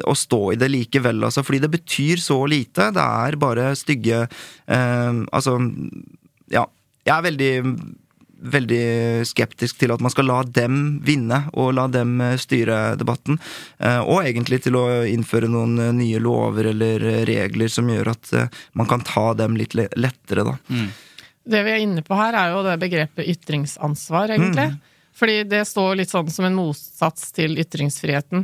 [0.00, 1.44] å stå i det likevel, altså.
[1.46, 2.90] Fordi det betyr så lite.
[2.96, 5.58] Det er bare stygge eh, Altså,
[6.52, 6.66] ja.
[7.06, 7.52] Jeg er veldig
[8.36, 13.40] veldig skeptisk til at man skal la dem vinne, og la dem eh, styre debatten.
[13.78, 18.32] Eh, og egentlig til å innføre noen eh, nye lover eller regler som gjør at
[18.76, 20.56] man kan ta dem litt lettere, da.
[20.68, 20.88] Mm.
[21.46, 24.68] Det vi er inne på her, er jo det begrepet ytringsansvar, egentlig.
[24.74, 24.94] Mm.
[25.16, 28.42] Fordi det står litt sånn som en motsats til ytringsfriheten.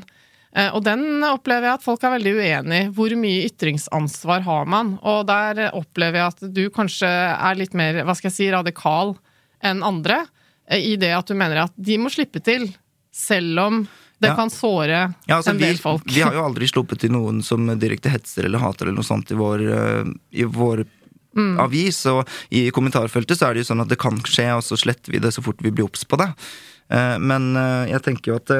[0.76, 2.86] Og den opplever jeg at folk er veldig uenig i.
[2.92, 4.94] Hvor mye ytringsansvar har man?
[5.00, 9.14] Og der opplever jeg at du kanskje er litt mer, hva skal jeg si, radikal
[9.62, 10.26] enn andre,
[10.68, 12.68] eh, i det at du mener at de må slippe til,
[13.12, 13.82] selv om
[14.22, 14.36] det ja.
[14.38, 16.04] kan såre ja, altså, en del folk.
[16.06, 19.32] Vi har jo aldri sluppet til noen som direkte hetser eller hater eller noe sånt
[19.34, 20.84] i vår, eh, i vår
[21.36, 21.54] mm.
[21.62, 22.02] avis.
[22.12, 22.22] Og
[22.54, 25.22] i kommentarfeltet så er det jo sånn at det kan skje, og så sletter vi
[25.22, 26.32] det så fort vi blir obs på det.
[26.92, 27.52] Eh, men
[27.90, 28.54] jeg tenker jo at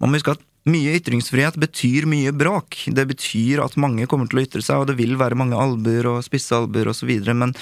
[0.00, 2.82] man må huske at mye ytringsfrihet betyr mye bråk.
[2.92, 6.08] Det betyr at mange kommer til å ytre seg, og det vil være mange albuer
[6.10, 7.08] og spisse albuer osv.
[7.32, 7.54] Men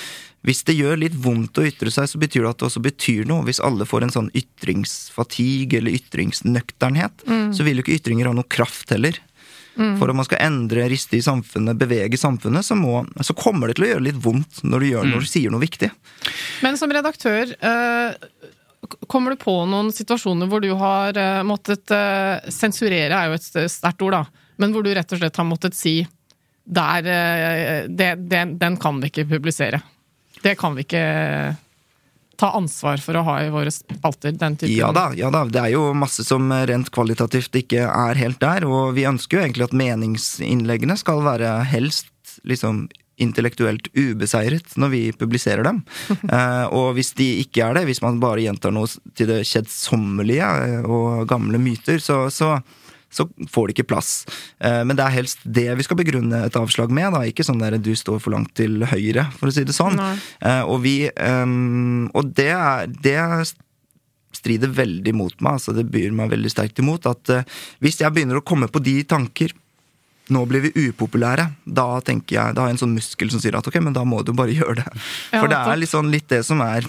[0.46, 3.28] hvis det gjør litt vondt å ytre seg, så betyr det at det også betyr
[3.30, 3.46] noe.
[3.46, 7.48] Hvis alle får en sånn ytringsfatigue eller ytringsnøkternhet, mm.
[7.54, 9.20] så vil jo ikke ytringer ha noe kraft heller.
[9.78, 9.94] Mm.
[10.00, 13.78] For om man skal endre, riste i samfunnet, bevege samfunnet, så, må, så kommer det
[13.78, 15.12] til å gjøre litt vondt når du, gjør, mm.
[15.14, 15.90] når du sier noe viktig.
[16.66, 18.54] Men som redaktør, øh
[19.10, 23.72] Kommer du på noen situasjoner hvor du har uh, måttet uh, Sensurere er jo et
[23.72, 24.44] sterkt ord, da.
[24.62, 25.96] Men hvor du rett og slett har måttet si
[26.62, 29.82] der, uh, det, det, Den kan vi ikke publisere.
[30.44, 31.02] Det kan vi ikke
[32.38, 34.32] ta ansvar for å ha i våre spalter.
[34.38, 34.76] den typen.
[34.76, 38.66] Ja da, ja da, det er jo masse som rent kvalitativt ikke er helt der.
[38.68, 42.86] Og vi ønsker jo egentlig at meningsinnleggene skal være helst liksom
[43.18, 45.82] intellektuelt ubeseiret når vi publiserer dem.
[46.28, 50.48] Eh, og hvis de ikke er det, hvis man bare gjentar noe til det kjedsommelige
[50.66, 52.58] eh, og gamle myter, så, så,
[53.10, 54.10] så får det ikke plass.
[54.60, 57.24] Eh, men det er helst det vi skal begrunne et avslag med, da.
[57.24, 59.98] ikke sånn der 'du står for langt til høyre', for å si det sånn.
[60.68, 63.54] og vi Og det, er, det
[64.32, 67.46] strider veldig mot meg, altså det byr meg veldig sterkt imot, at
[67.80, 69.52] hvis jeg begynner å komme på de tanker
[70.34, 71.46] nå blir vi upopulære.
[71.64, 74.04] Da tenker jeg, da har jeg en sånn muskel som sier at ok, men da
[74.08, 74.88] må du bare gjøre det.
[75.32, 76.88] For det er sånn litt det som er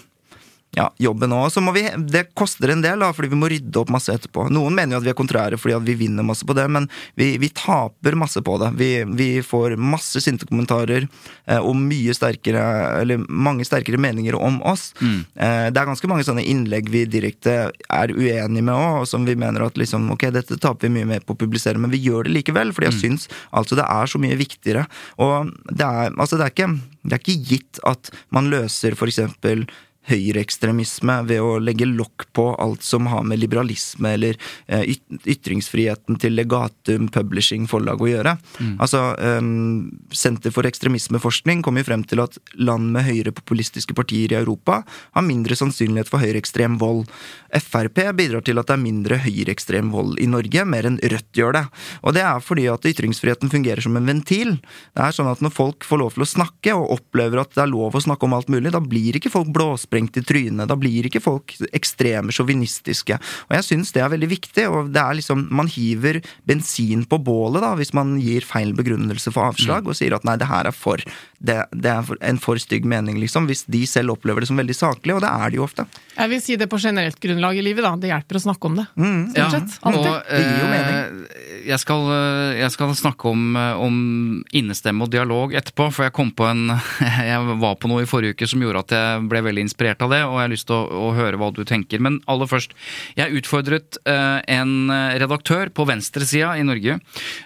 [0.77, 1.47] ja, jobben òg.
[1.51, 4.47] Så må vi Det koster en del, da, fordi vi må rydde opp masse etterpå.
[4.53, 6.88] Noen mener jo at vi er kontrære fordi at vi vinner masse på det, men
[7.19, 8.71] vi, vi taper masse på det.
[8.79, 12.62] Vi, vi får masse sinte kommentarer eh, og mye sterkere
[13.01, 14.91] Eller mange sterkere meninger om oss.
[15.01, 15.19] Mm.
[15.36, 19.38] Eh, det er ganske mange sånne innlegg vi direkte er uenige med òg, som vi
[19.39, 22.27] mener at liksom ok, dette taper vi mye mer på å publisere, men vi gjør
[22.27, 23.01] det likevel, fordi jeg mm.
[23.03, 24.86] syns altså det er så mye viktigere.
[25.21, 26.71] Og det er, altså, det er ikke,
[27.03, 29.65] det er ikke gitt at man løser eksempel
[30.10, 34.95] høyreekstremisme ved å legge lokk på alt som har med liberalisme eller eh,
[35.30, 38.36] ytringsfriheten til Legatum Publishing forlag å gjøre.
[38.60, 38.76] Mm.
[38.82, 44.39] Altså, um, Senter for ekstremismeforskning kom jo frem til at land med høyrepopulistiske partier i
[44.39, 47.08] Europa har mindre sannsynlighet for høyreekstrem vold.
[47.54, 51.56] Frp bidrar til at det er mindre høyreekstrem vold i Norge, mer enn Rødt gjør
[51.56, 51.65] det.
[52.04, 54.58] Og det er fordi at ytringsfriheten fungerer som en ventil.
[54.93, 57.63] Det er sånn at Når folk får lov til å snakke, og opplever at det
[57.63, 60.69] er lov å snakke om alt mulig, da blir ikke folk blåsprengt sprengt i trynet.
[60.69, 63.19] Da blir ikke folk ekstreme sjåvinistiske.
[63.49, 64.67] Og jeg syns det er veldig viktig.
[64.67, 69.31] og det er liksom, Man hiver bensin på bålet da, hvis man gir feil begrunnelse
[69.31, 69.89] for avslag mm.
[69.89, 70.97] og sier at nei, det her er for
[71.39, 73.47] det, det, er en for stygg mening, liksom.
[73.47, 75.85] Hvis de selv opplever det som veldig saklig, og det er de jo ofte.
[76.17, 77.95] Jeg vil si det på generelt grunnlag i livet, da.
[77.95, 78.88] Det hjelper å snakke om det.
[78.99, 79.21] Mm.
[79.38, 81.23] Ja, og, det gir jo mening.
[81.60, 86.04] Eh, jeg skal, eh, jeg skal snakke om, eh, om, innestemme og dialog etterpå, for
[86.04, 86.80] jeg kom på en
[87.30, 90.10] Jeg var på noe i forrige uke som gjorde at jeg ble veldig inspirert av
[90.10, 92.00] det, og jeg har lyst til å, å høre hva du tenker.
[92.00, 92.74] Men aller først,
[93.17, 97.00] jeg utfordret eh, en redaktør på venstresida i Norge,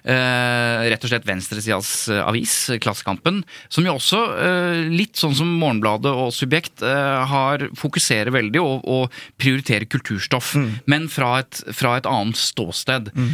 [0.04, 6.12] Eh, rett og slett venstresidas avis, Klassekampen, som jo også, eh, litt sånn som Morgenbladet
[6.12, 10.70] og Subjekt, har fokuserer veldig og, og prioriterer kulturstoff, mm.
[10.92, 13.12] men fra et, fra et, annet ståsted.
[13.14, 13.30] Mm.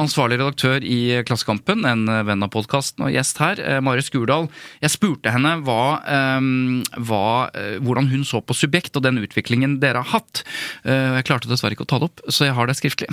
[0.00, 4.48] ansvarlig ansvarlig redaktør i Klassekampen, en venn av podkasten og gjest her, eh, Mari Skurdal.
[4.80, 9.80] Jeg spurte henne hva, ehm, hva, eh, hvordan hun så på Subjekt og den utviklingen
[9.80, 10.42] dere har hatt.
[10.84, 13.08] Eh, jeg klarte dessverre ikke å ta det opp, så jeg har det skriftlig.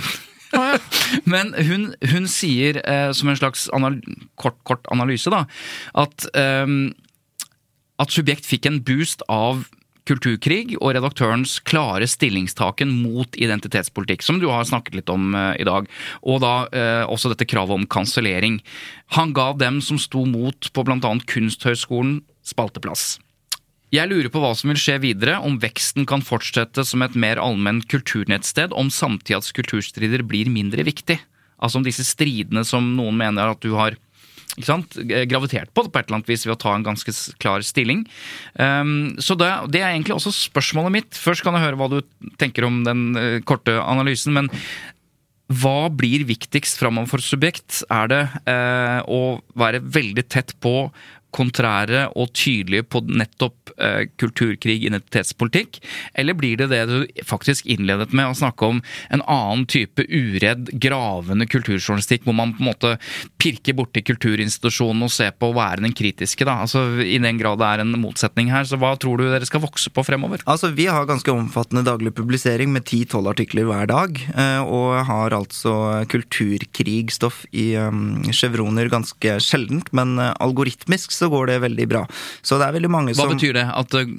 [1.26, 2.80] Men hun, hun sier,
[3.12, 4.00] som en slags anal
[4.36, 5.44] kort, kort, analyse, da,
[5.94, 6.94] at, um,
[7.98, 9.66] at Subjekt fikk en boost av
[10.08, 15.66] kulturkrig og redaktørens klare stillingstaken mot identitetspolitikk, som du har snakket litt om uh, i
[15.68, 15.88] dag,
[16.22, 18.60] og da uh, også dette kravet om kansellering.
[19.18, 21.12] Han ga dem som sto mot på bl.a.
[21.32, 23.16] Kunsthøgskolen, spalteplass.
[23.92, 27.36] Jeg lurer på hva som vil skje videre, om veksten kan fortsette som et mer
[27.36, 31.18] allmenn kulturnettsted, om samtidas kulturstrider blir mindre viktig.
[31.60, 33.98] Altså om disse stridene som noen mener at du har
[34.52, 34.96] ikke sant,
[35.30, 38.04] gravitert på på et eller annet vis ved å ta en ganske klar stilling.
[38.60, 41.16] Um, så det, det er egentlig også spørsmålet mitt.
[41.16, 42.00] Først kan jeg høre hva du
[42.40, 44.36] tenker om den uh, korte analysen.
[44.36, 44.52] men
[45.52, 47.82] hva blir viktigst framover for subjekt?
[47.92, 50.86] Er det eh, å være veldig tett på
[51.34, 55.80] kontrære og tydelige på nettopp eh, kulturkrig, identitetspolitikk?
[56.18, 60.70] Eller blir det det du faktisk innledet med å snakke om, en annen type uredd,
[60.82, 62.94] gravende kulturjournalistikk, hvor man på en måte
[63.42, 66.60] pirker borti kulturinstitusjonen og ser på å være den kritiske, da?
[66.66, 69.64] Altså, I den grad det er en motsetning her, så hva tror du dere skal
[69.64, 70.44] vokse på fremover?
[70.46, 74.20] Altså, Vi har ganske omfattende daglig publisering med 10-12 artikler hver dag.
[74.36, 81.52] eh, Og har altså kulturkrigstoff i um, chevroner ganske sjeldent, men eh, algoritmisk så går
[81.52, 82.04] det veldig bra.
[82.42, 83.66] Så det er veldig mange som Hva betyr det?
[83.70, 84.10] At eh,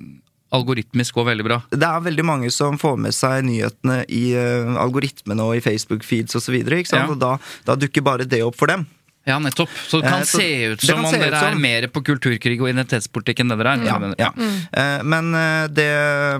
[0.53, 1.59] algoritmisk går veldig bra?
[1.73, 6.37] det er veldig mange som får med seg nyhetene i eh, algoritmene og i Facebook-feeds
[6.39, 6.59] osv.
[6.61, 6.83] Ja.
[6.93, 7.07] Ja.
[7.09, 7.35] Og da,
[7.67, 8.85] da dukker bare det opp for dem.
[9.25, 9.69] Ja, nettopp.
[9.87, 12.67] Så det kan Eh, så se ut som om dere er mer på kulturkrig og
[12.67, 13.85] identitetspolitikk enn det dere er.
[13.87, 14.31] Ja, ja.
[14.35, 14.57] Mm.
[14.73, 15.87] Eh, Men eh, det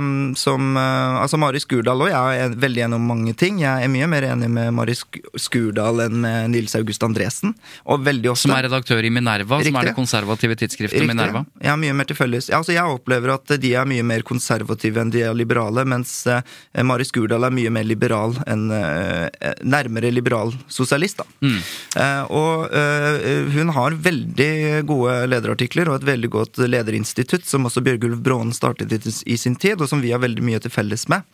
[0.01, 3.61] mm, som eh, Altså, Mari Skurdal og jeg er veldig enig om mange ting.
[3.63, 7.55] Jeg er mye mer enig med Mari Sk- Skurdal enn med Nils August Andresen.
[7.87, 11.07] Og veldig ofte Som er redaktør i Minerva, som er det konservative tidsskriftet Riktig.
[11.13, 11.45] Minerva.
[11.63, 12.49] Ja, mye mer til felles.
[12.51, 16.25] Ja, Altså, jeg opplever at de er mye mer konservative enn de er liberale, mens
[16.27, 16.43] eh,
[16.83, 21.25] Mari Skurdal er mye mer liberal enn eh, Nærmere liberal sosialist, da.
[21.43, 21.57] Mm.
[21.95, 28.21] Eh, og hun har veldig gode lederartikler og et veldig godt lederinstitutt, som også Bjørgulf
[28.25, 31.27] Brånen startet i sin tid, og som vi har veldig mye til felles med.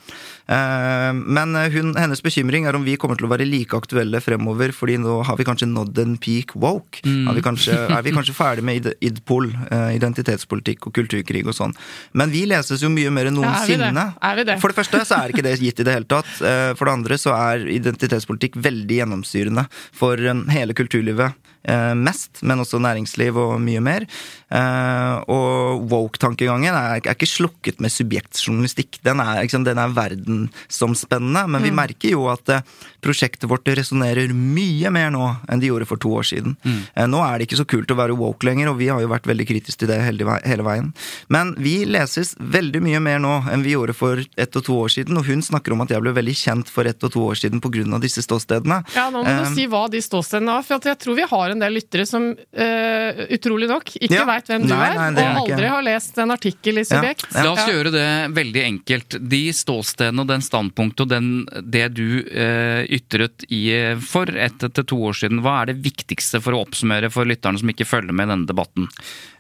[0.48, 4.74] Eh, men hun, hennes bekymring er om vi kommer til å være like aktuelle fremover,
[4.76, 7.04] fordi nå har vi kanskje nådd en peak woke.
[7.06, 7.30] Mm.
[7.38, 11.76] Vi kanskje, er vi kanskje ferdig med idpol, eh, identitetspolitikk og kulturkrig og sånn.
[12.14, 14.08] Men vi leses jo mye mer enn Ja, noensinne.
[14.40, 14.60] Vi det?
[14.62, 16.32] For det første så er ikke det gitt i det hele tatt.
[16.42, 21.36] Eh, For det andre så er identitetspolitikk veldig gjennomsyrende for eh, hele kulturlivet.
[21.66, 24.06] Eh, Mest, men også næringsliv og mye mer.
[24.52, 29.00] Eh, Og woke-tankegangen er, er ikke slukket med subjektjournalistikk.
[29.04, 31.66] Den er, liksom, den er verdensomspennende, men Mm.
[31.68, 32.62] vi merker jo at eh,
[33.02, 36.56] prosjektet vårt resonnerer mye mer nå enn de gjorde for to år siden.
[36.64, 36.80] Mm.
[36.96, 39.08] Eh, Nå er det ikke så kult å være woke lenger, og vi har jo
[39.12, 40.92] vært veldig kritiske til det hele veien.
[41.30, 44.90] Men vi leses veldig mye mer nå enn vi gjorde for ett og to år
[44.94, 47.36] siden, og hun snakker om at jeg ble veldig kjent for ett og to år
[47.40, 48.00] siden pga.
[48.00, 48.84] disse ståstedene.
[48.96, 51.50] Ja, nå må du du si hva de ståstedene er, for jeg tror vi har
[51.54, 54.26] en del lyttere som uh, utrolig nok ikke Ja.
[54.26, 57.26] veit hvem du Nei, nei, er og ikke- aldri har lest en artikkel i Subjekt.
[57.34, 57.44] Ja.
[57.44, 59.18] La oss gjøre det veldig enkelt.
[59.30, 64.60] De ståstedene og den standpunktet og den, det du eh, ytret i eh, for ett
[64.60, 67.88] til to år siden, hva er det viktigste for å oppsummere for lytterne som ikke
[67.88, 68.90] følger med i denne debatten?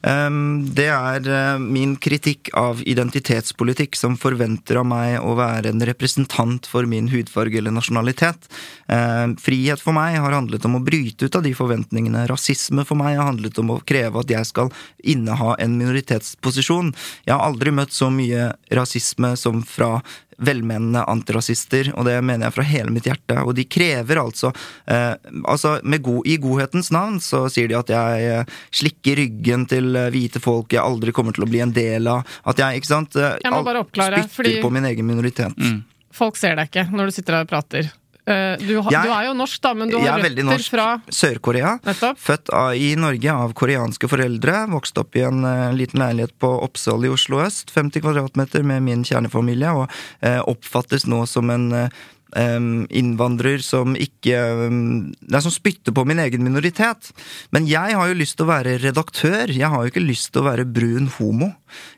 [0.01, 5.83] Um, Det er uh, min kritikk av identitetspolitikk som forventer av meg å være en
[5.89, 8.47] representant for min hudfarge eller nasjonalitet.
[8.87, 12.27] Um, Frihet for meg har handlet om å bryte ut av de forventningene.
[12.31, 14.71] Rasisme for meg har handlet om å kreve at jeg skal
[15.03, 16.93] inneha en minoritetsposisjon.
[17.27, 19.97] Jeg har aldri møtt så mye rasisme som fra
[20.39, 23.37] velmenende antirasister, og det mener jeg fra hele mitt hjerte.
[23.43, 24.51] Og de krever altså
[24.87, 25.13] eh,
[25.49, 29.95] Altså, med god, i godhetens navn så sier de at jeg eh, slikker ryggen til
[29.99, 32.25] eh, hvite folk jeg aldri kommer til å bli en del av.
[32.49, 35.55] At jeg, ikke sant eh, Jeg må bare oppklare, Spytter fordi- på min egen minoritet.
[36.15, 37.91] Folk ser deg ikke når du sitter der og prater.
[38.27, 40.69] Eh, du, har- Jeg- du er jo norsk, da, men du har er røtter norsk.
[40.69, 41.79] fra Sør-Korea.
[42.15, 44.67] Født av, i Norge av koreanske foreldre.
[44.69, 47.71] Vokst opp i en uh, liten leilighet på Oppsal i Oslo øst.
[47.73, 49.71] 50 kvadratmeter med min kjernefamilie.
[49.73, 49.89] Og
[50.23, 51.89] uh, oppfattes nå som en em,
[52.37, 54.37] innvandrer som ikke
[54.69, 57.09] Nei, som spytter på min egen minoritet.
[57.55, 59.49] Men jeg har jo lyst til å være redaktør.
[59.49, 61.49] Jeg har jo ikke lyst til å være brun homo.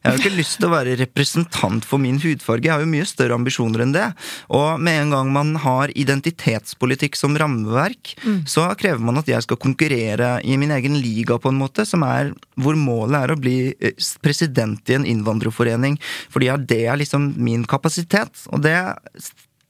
[0.02, 2.68] Jeg har jo ikke lyst til å være representant for min hudfarge.
[2.68, 4.08] Jeg har jo mye større ambisjoner enn det.
[4.56, 8.16] Og med en gang man har identitetspolitikk som rammeverk,
[8.50, 12.04] så krever man at jeg skal konkurrere i min egen liga, på en måte, som
[12.08, 15.98] er hvor målet er å bli eh, president i en innvandrerforening.
[16.32, 18.46] Fordi det er liksom min kapasitet.
[18.52, 18.76] Og det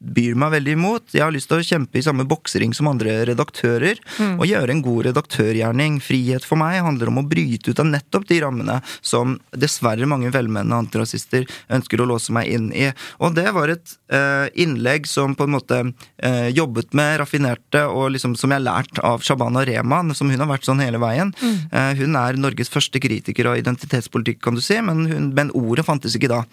[0.01, 1.13] byr meg veldig imot.
[1.13, 3.99] Jeg har lyst til å kjempe i samme boksering som andre redaktører,
[4.39, 5.99] og gjøre en god redaktørgjerning.
[6.03, 10.31] Frihet for meg handler om å bryte ut av nettopp de rammene som dessverre mange
[10.33, 12.89] velmenende antirasister ønsker å låse meg inn i.
[13.21, 18.11] Og det var et uh, innlegg som på en måte uh, jobbet med raffinerte, og
[18.15, 21.33] liksom som jeg har lært av Shabana Rehman, som hun har vært sånn hele veien.
[21.71, 25.85] Eh, hun er Norges første kritiker av identitetspolitikk, kan du si, men, hun, men ordet
[25.87, 26.43] fantes ikke da.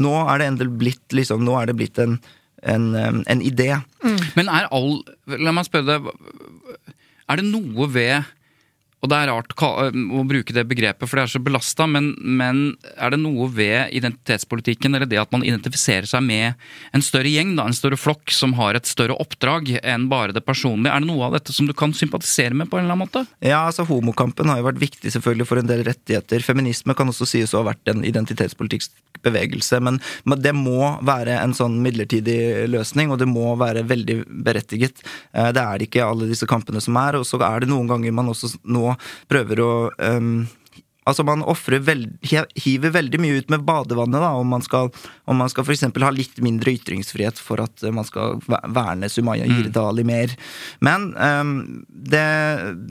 [0.00, 2.18] Nå er det endelig blitt, liksom, nå er det blitt en
[2.64, 2.90] en,
[3.26, 3.70] en idé.
[4.36, 5.02] Men er all
[5.40, 6.08] La meg spørre deg
[7.28, 8.24] Er det noe ved
[9.04, 12.62] og det er rart å bruke det begrepet, for det er så belasta, men, men
[12.96, 16.54] er det noe ved identitetspolitikken, eller det at man identifiserer seg med
[16.96, 20.44] en større gjeng, da, en større flokk, som har et større oppdrag enn bare det
[20.46, 23.04] personlige, er det noe av dette som du kan sympatisere med på en eller annen
[23.04, 23.26] måte?
[23.44, 26.44] Ja, altså Homokampen har jo vært viktig selvfølgelig for en del rettigheter.
[26.46, 31.36] Feminisme kan også sies å ha vært en identitetspolitisk bevegelse, men men det må være
[31.40, 35.02] en sånn midlertidig løsning, og det må være veldig berettiget.
[35.32, 37.88] Eh, Det er det ikke alle disse kampene som er, og så er det noen
[37.90, 38.93] ganger man også nå
[39.30, 40.44] prøver å um,
[41.04, 42.14] Altså Man offrer veld,
[42.64, 44.88] hiver veldig mye ut med badevannet da, om man skal,
[45.28, 49.10] om man skal eksempel ha litt mindre ytringsfrihet for at eh, man skal ve- verne
[49.12, 50.32] Sumaya Jirdali mer.
[50.80, 52.24] Men um, det,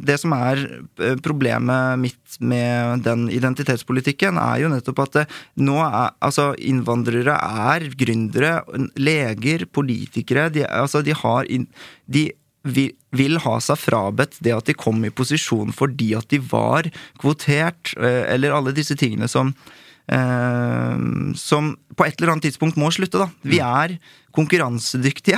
[0.05, 0.61] det som er
[1.01, 5.25] eh, problemet mitt med den identitetspolitikken, er jo nettopp at det,
[5.65, 8.59] nå er, altså innvandrere er gründere,
[8.93, 10.51] leger, politikere.
[10.53, 11.65] De, altså de har in,
[12.05, 12.27] de
[12.63, 16.87] vil, ha seg frabedt det at de kom i posisjon fordi at de var
[17.21, 19.53] kvotert, eh, eller alle disse tingene som
[21.39, 23.29] som på et eller annet tidspunkt må slutte, da.
[23.45, 23.97] Vi er
[24.33, 25.37] konkurransedyktige.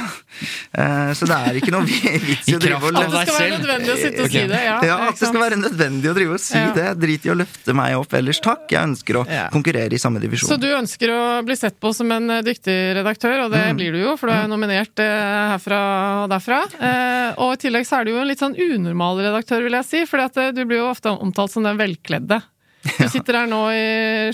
[0.71, 3.41] Eh, så det er ikke noe vits i å drive og løfte At det skal
[3.41, 4.61] være nødvendig å sitte og si det.
[4.63, 6.69] Ja, ja, at det skal være nødvendig å drive og si Ja.
[6.77, 6.85] det.
[7.03, 8.63] Drit i å løfte meg opp ellers, takk.
[8.71, 9.49] Jeg ønsker å Ja.
[9.51, 10.47] konkurrere i samme divisjon.
[10.47, 13.91] Så du ønsker å bli sett på som en eh, dyktig redaktør, og det blir
[13.91, 15.83] du jo, for du er nominert eh, herfra
[16.23, 16.63] og derfra.
[16.79, 19.85] Eh, Og i tillegg så er du jo en litt sånn unormal redaktør, vil jeg
[19.91, 20.23] si, for
[20.55, 22.39] du blir jo ofte omtalt som den velkledde.
[22.85, 23.85] Du sitter her nå i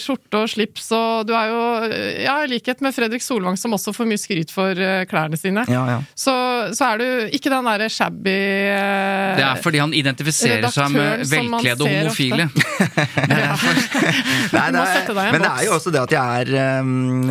[0.01, 1.59] skjorte og slips, og du er jo,
[2.25, 5.63] ja, i likhet med Fredrik Solvang, som også får mye skryt for eh, klærne sine,
[5.71, 5.99] Ja, ja.
[6.17, 6.33] så,
[6.75, 7.05] så er du
[7.37, 12.49] ikke den derre shabby eh, Det er fordi han identifiserer seg med velkledde homofile.
[14.51, 17.29] Nei, det er, men det er jo også det at jeg er um,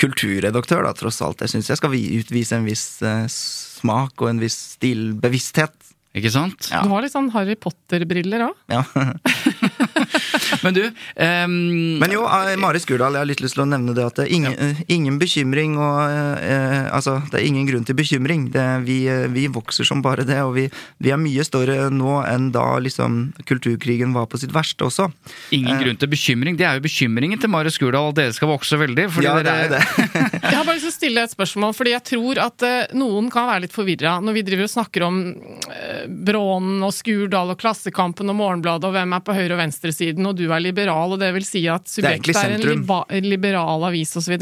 [0.00, 1.42] kulturredaktør, da, tross alt.
[1.44, 5.74] Jeg syns jeg skal utvise en viss uh, smak og en viss stilbevissthet.
[6.12, 6.66] Ikke sant?
[6.68, 6.82] Ja.
[6.84, 8.54] Du har litt sånn Harry Potter-briller òg.
[8.72, 8.82] Ja.
[10.64, 11.54] Men du um...
[12.02, 14.26] Men jo, eh, Mari Skurdal, jeg har litt lyst til å nevne det at det
[14.26, 14.86] er ingen, ja.
[14.92, 16.00] ingen bekymring og
[16.42, 18.48] eh, Altså, det er ingen grunn til bekymring.
[18.52, 20.66] Det, vi, eh, vi vokser som bare det, og vi,
[21.02, 25.08] vi er mye større nå enn da liksom kulturkrigen var på sitt verste også.
[25.54, 26.58] ingen grunn til bekymring.
[26.58, 29.08] Det er jo bekymringen til Marius Skurdal at dere skal vokse veldig.
[29.14, 29.82] fordi Ja, det er jo det.
[30.42, 33.28] Jeg har bare lyst til å stille et spørsmål, fordi jeg tror at eh, noen
[33.32, 37.60] kan være litt forvirra når vi driver og snakker om eh, Brånen og Skurdal og
[37.60, 41.20] Klassekampen og Morgenbladet og hvem er på høyre- og venstresiden, og du er liberal, og
[41.22, 44.36] det vil si at er egentlig Subjekt er, en liberal avis osv.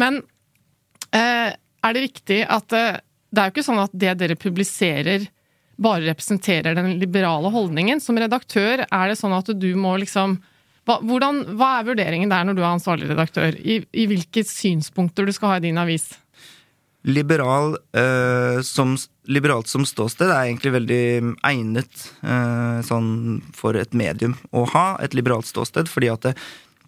[0.00, 0.20] Men
[1.14, 2.98] eh, er det riktig at eh,
[3.34, 5.28] det er jo ikke sånn at det dere publiserer
[5.82, 8.02] bare representerer den liberale holdningen.
[8.02, 10.38] Som redaktør, er det sånn at du må liksom
[10.84, 13.56] hva, hvordan, hva er vurderingen der når du er ansvarlig redaktør?
[13.56, 16.10] I, I hvilke synspunkter du skal ha i din avis?
[17.08, 18.94] Liberal, eh, som,
[19.30, 21.04] liberalt som ståsted er egentlig veldig
[21.46, 26.34] egnet eh, sånn for et medium å ha, et liberalt ståsted, fordi at det,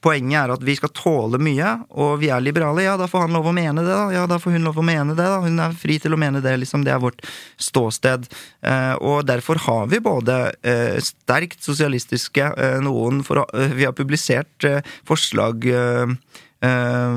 [0.06, 2.84] Poenget er at vi skal tåle mye, og vi er liberale.
[2.84, 4.04] Ja, da får han lov å mene det, da.
[4.12, 5.40] Ja, da får hun lov å mene det, da.
[5.42, 6.84] Hun er fri til å mene det, liksom.
[6.86, 7.24] Det er vårt
[7.58, 8.28] ståsted.
[8.60, 13.88] Eh, og derfor har vi både eh, sterkt sosialistiske eh, noen for å, eh, Vi
[13.88, 16.14] har publisert eh, forslag eh,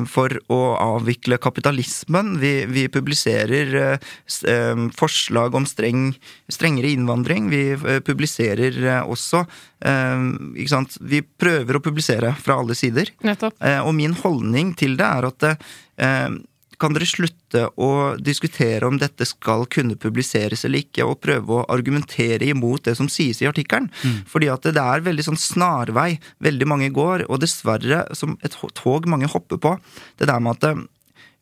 [0.09, 2.35] for å avvikle kapitalismen.
[2.41, 4.09] Vi, vi publiserer eh,
[4.51, 6.11] eh, forslag om streng,
[6.51, 7.49] strengere innvandring.
[7.49, 9.45] Vi eh, publiserer eh, også
[9.85, 10.27] eh,
[10.69, 10.99] sant?
[11.01, 13.13] Vi prøver å publisere fra alle sider.
[13.25, 13.57] Nettopp.
[13.63, 16.39] Eh, og min holdning til det er at eh,
[16.79, 21.65] kan dere slutte å diskutere om dette skal kunne publiseres eller ikke, og prøve å
[21.71, 23.89] argumentere imot det som sies i artikkelen?
[24.29, 29.09] Fordi at det er veldig sånn snarvei veldig mange går, og dessverre som et tog
[29.11, 29.75] mange hopper på.
[30.17, 30.69] Det der med at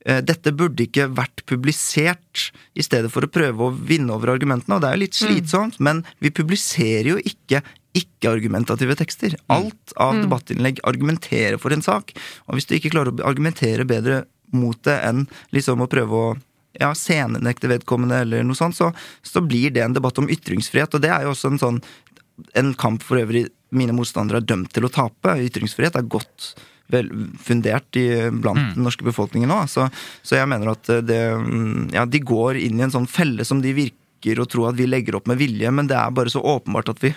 [0.05, 4.77] eh, dette burde ikke vært publisert, i stedet for å prøve å vinne over argumentene.
[4.77, 7.63] Og det er jo litt slitsomt, men vi publiserer jo ikke
[7.97, 9.35] ikke-argumentative tekster.
[9.53, 12.13] Alt av debattinnlegg argumenterer for en sak.
[12.47, 14.25] Og hvis du ikke klarer å argumentere bedre
[14.55, 15.25] mot det enn
[15.55, 16.27] liksom å prøve å
[16.77, 18.91] ja, scenenekte vedkommende eller noe sånt, så,
[19.25, 20.93] så blir det en debatt om ytringsfrihet.
[20.93, 21.79] Og det er jo også en sånn
[22.53, 25.37] en kamp for øvrig mine motstandere er dømt til å tape.
[25.47, 26.53] Ytringsfrihet er godt
[26.93, 27.09] vel
[27.43, 29.59] fundert i, blant den norske befolkningen nå.
[29.71, 29.89] Så,
[30.23, 33.63] så jeg mener at det, mm, ja, de går inn i en sånn felle som
[33.63, 34.03] de virker
[34.35, 36.99] å tro at vi legger opp med vilje, men det er bare så åpenbart at
[37.03, 37.13] vi,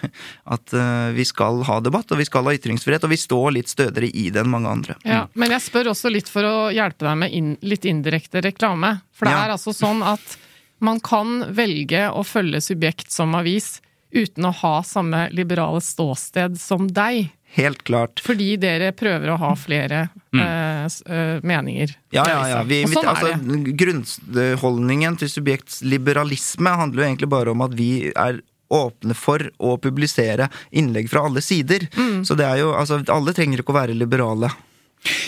[0.46, 3.68] at eh, vi skal ha debatt, og vi skal ha ytringsfrihet, og vi står litt
[3.72, 4.94] stødigere i det enn mange andre.
[5.02, 9.00] Ja, men jeg spør også litt for å hjelpe deg med inn, litt indirekte reklame.
[9.12, 9.44] For det Ja.
[9.48, 10.38] er altså sånn at
[10.80, 13.80] man kan velge å følge Subjekt som avis
[14.14, 17.28] uten å ha samme liberale ståsted som deg.
[17.56, 18.20] Helt klart.
[18.22, 20.42] Fordi dere prøver å ha flere mm.
[20.86, 21.96] s- eh, meninger.
[22.14, 22.60] Ja, ja, ja.
[22.68, 23.32] Vi, sånn altså.
[23.80, 28.38] Grunnholdningen til subjektsliberalisme handler jo egentlig bare om at vi er
[28.70, 31.88] åpne for å publisere innlegg fra alle sider.
[32.22, 34.52] Så det er jo, altså, alle trenger ikke å være liberale.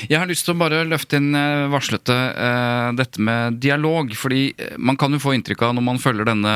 [0.04, 4.12] Jeg har lyst til å bare løfte inn eh, varslete eh, dette med dialog.
[4.18, 6.54] fordi eh, man kan jo få inntrykk av når man følger denne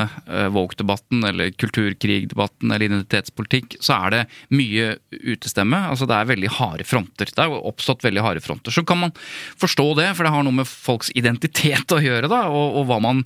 [0.53, 4.21] woke-debatten eller kulturkrig-debatten eller identitetspolitikk, så er det
[4.53, 5.79] mye utestemme.
[5.89, 7.31] Altså det er veldig harde fronter.
[7.31, 8.75] Det er jo oppstått veldig harde fronter.
[8.75, 9.15] Så kan man
[9.57, 12.99] forstå det, for det har noe med folks identitet å gjøre, da, og, og hva
[13.03, 13.23] man,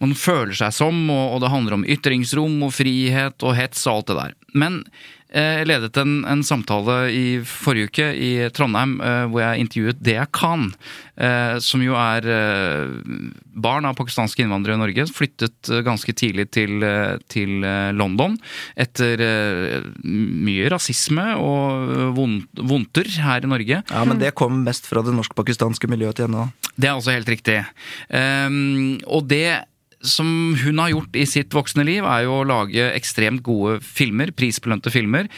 [0.00, 3.98] man, føler seg som, og, og det handler om ytringsrom og frihet og hets og
[3.98, 4.38] alt det der.
[4.54, 4.80] Men
[5.34, 10.26] jeg ledet en, en, samtale i forrige uke i Trondheim eh, hvor jeg intervjuet Dea
[10.30, 10.68] Khan,
[11.16, 12.28] eh, som jo er
[13.54, 15.06] barn av pakistanske innvandrere i Norge.
[15.14, 16.84] Flyttet ganske tidlig til,
[17.30, 17.64] til
[17.96, 18.36] London
[18.80, 19.20] etter
[20.04, 23.82] mye rasisme og vondter her i Norge.
[23.82, 26.70] Ja, Men det kom mest fra det norsk-pakistanske miljøet til henne òg.
[26.74, 27.60] Det er også helt riktig.
[28.10, 29.62] Um, og det
[30.04, 30.28] som
[30.60, 34.92] hun har gjort i sitt voksne liv, er jo å lage ekstremt gode filmer, prisbelønte
[34.94, 35.30] filmer,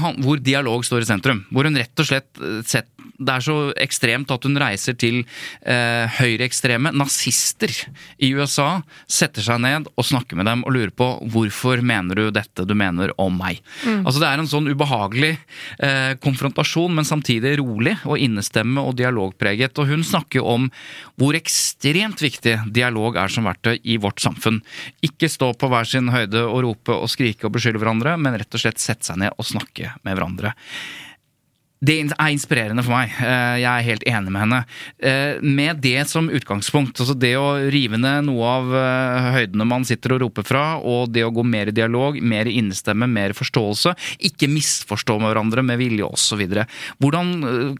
[0.00, 1.44] han, hvor dialog står i sentrum.
[1.50, 2.30] Hvor hun rett og slett
[2.66, 7.72] setter sett, Det er så ekstremt at hun reiser til eh, høyreekstreme nazister
[8.16, 12.30] i USA, setter seg ned og snakker med dem og lurer på hvorfor mener du
[12.34, 13.60] dette du mener om meg.
[13.84, 14.02] Mm.
[14.04, 19.76] Altså Det er en sånn ubehagelig eh, konfrontasjon, men samtidig rolig og innestemme og dialogpreget.
[19.80, 20.70] Og hun snakker om
[21.20, 24.62] hvor ekstremt viktig dialog er som verktøy i vårt samfunn.
[25.04, 28.56] Ikke stå på hver sin høyde og rope og skrike og beskylde hverandre, men rett
[28.56, 30.56] og slett sette seg ned og snakke med hverandre.
[31.80, 33.12] Det er inspirerende for meg.
[33.24, 34.58] Eh, jeg er helt enig med henne.
[35.00, 39.86] Eh, med det som utgangspunkt, altså det å rive ned noe av eh, høydene man
[39.88, 43.94] sitter og roper fra, og det å gå mer i dialog, mer innestemme, mer forståelse,
[44.28, 46.44] ikke misforstå med hverandre med vilje osv.
[47.00, 47.32] Hvordan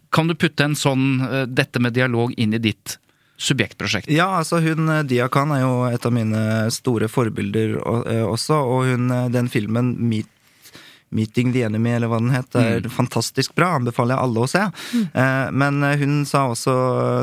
[0.09, 1.21] kan du putte en sånn,
[1.53, 2.97] dette med dialog inn i ditt
[3.41, 4.09] subjektprosjekt?
[4.13, 6.43] Ja, altså hun Dia Khan er jo et av mine
[6.73, 7.77] store forbilder
[8.25, 10.33] også, og hun, den filmen Meet
[11.11, 12.55] 'Meeting the Enemy', eller hva den het.
[12.55, 12.91] er mm.
[12.91, 13.75] fantastisk bra.
[13.79, 14.65] Anbefaler jeg alle å se.
[14.95, 15.59] Mm.
[15.61, 16.73] men hun sa også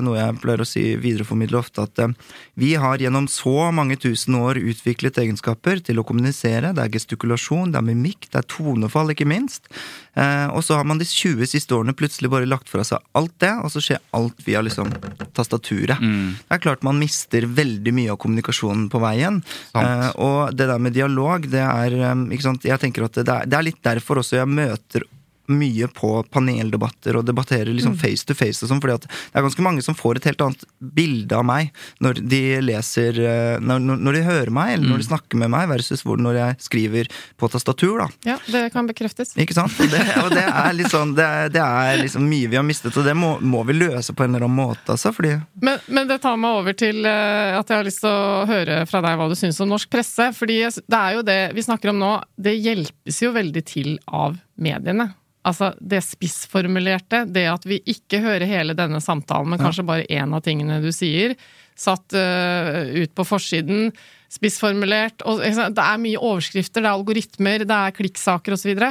[0.04, 2.16] noe jeg pleier å si videreformidle ofte, at
[2.60, 6.74] vi har gjennom så mange tusen år utviklet egenskaper til å kommunisere.
[6.76, 9.70] Det er gestikulasjon, det er mimikk, det er tonefall, ikke minst.
[10.18, 13.36] Eh, og så har man de 20 siste årene plutselig bare lagt fra seg alt
[13.44, 14.90] det, og så skjer alt via liksom
[15.38, 16.02] tastaturet.
[16.02, 16.38] Mm.
[16.42, 19.42] Det er klart man mister veldig mye av kommunikasjonen på veien.
[19.78, 23.28] Eh, og det der med dialog, det er eh, ikke sant, Jeg tenker at det
[23.28, 25.06] er, det er litt derfor også jeg møter
[25.52, 28.02] mye på paneldebatter og debatterer liksom mm.
[28.02, 30.44] face to face og sånn, fordi at det er ganske mange som får et helt
[30.44, 31.72] annet bilde av meg
[32.04, 35.10] når de leser eh, Når, når de hører meg, eller når de mm.
[35.10, 38.08] snakker med meg, versus hvor når jeg skriver på tastatur, da.
[38.34, 39.34] Ja, det kan bekreftes.
[39.40, 39.74] Ikke sant?
[39.82, 42.96] Og det, og det er sånn det er, det er, liksom mye vi har mistet,
[42.98, 46.08] og det må, må, vi løse på en eller annen måte, altså, fordi men, men,
[46.10, 49.20] det tar meg over til eh, at jeg har lyst til å høre fra deg
[49.20, 52.12] hva du syns om norsk presse, fordi det er jo det vi snakker om nå,
[52.40, 55.12] det hjelpes jo veldig til av mediene.
[55.48, 60.34] Altså, det spissformulerte, det at vi ikke hører hele denne samtalen, men kanskje bare én
[60.36, 61.38] av tingene du sier,
[61.78, 63.92] satt uh, ut på forsiden,
[64.34, 68.66] spissformulert og, Det er mye overskrifter, det er algoritmer, det er klikksaker osv.
[68.66, 68.90] Så, videre.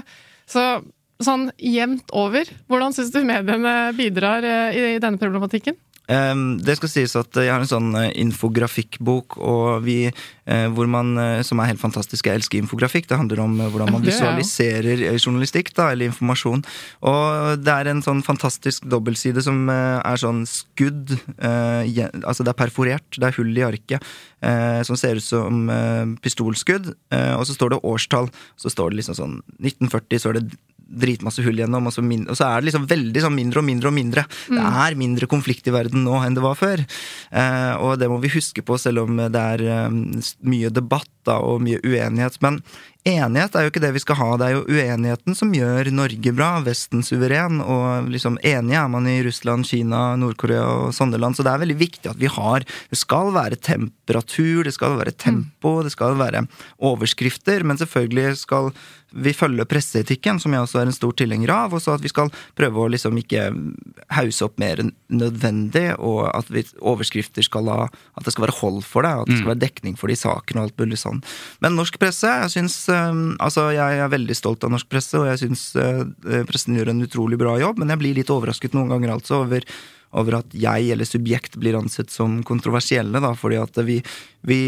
[0.49, 0.63] så
[1.21, 5.77] sånn jevnt over, hvordan syns du mediene bidrar uh, i, i denne problematikken?
[6.07, 10.07] Um, det skal sies at jeg har en sånn uh, infografikkbok og vi,
[10.47, 12.29] hvor man, uh, som er helt fantastisk.
[12.29, 13.09] Jeg elsker infografikk.
[13.11, 16.63] Det handler om hvordan man visualiserer journalistikk da, eller informasjon.
[17.11, 23.19] Og det er en sånn fantastisk dobbeltside som er sånn skudd Altså det er perforert,
[23.19, 24.05] det er hull i arket,
[24.87, 25.67] som ser ut som
[26.23, 26.89] pistolskudd.
[27.37, 28.31] og så står det årstall.
[28.61, 32.25] Så står det liksom sånn 1940, så er det dritmasse hull gjennom, og så, min,
[32.31, 34.27] og så, er det liksom veldig sånn mindre og mindre og mindre.
[34.47, 34.59] Mm.
[34.59, 36.83] Det er mindre konflikt i verden nå enn det var før.
[37.31, 40.03] Eh, og det må vi huske på, selv om det er um,
[40.47, 42.39] mye debatt da, og mye uenighet.
[42.45, 42.61] Men
[43.07, 46.33] enighet er jo ikke det vi skal ha, det er jo uenigheten som gjør Norge
[46.35, 47.61] bra, Vesten suveren.
[47.63, 51.39] Og liksom enige er man i Russland, Kina, Nord-Korea og sånne land.
[51.39, 55.15] Så det er veldig viktig at vi har Det skal være temperatur, det skal være
[55.15, 56.47] tempo, det skal være
[56.79, 58.73] overskrifter, men selvfølgelig skal
[59.17, 62.11] vi følge presseetikken, som jeg også er en stor tilhenger av, og så at vi
[62.11, 63.47] skal prøve å liksom ikke
[64.17, 67.87] hause opp mer enn nødvendig, og at vi, overskrifter skal ha
[68.17, 69.53] At det skal være hold for det, at det skal mm.
[69.53, 71.21] være dekning for de sakene og alt mulig sånn.
[71.63, 72.77] Men norsk presse, jeg syns
[73.43, 76.05] Altså, jeg er veldig stolt av norsk presse, og jeg syns uh,
[76.49, 79.67] pressen gjør en utrolig bra jobb, men jeg blir litt overrasket noen ganger altså over
[80.17, 83.21] over at jeg eller subjekt blir ansett som kontroversielle.
[83.21, 83.99] da, fordi at vi,
[84.47, 84.61] vi,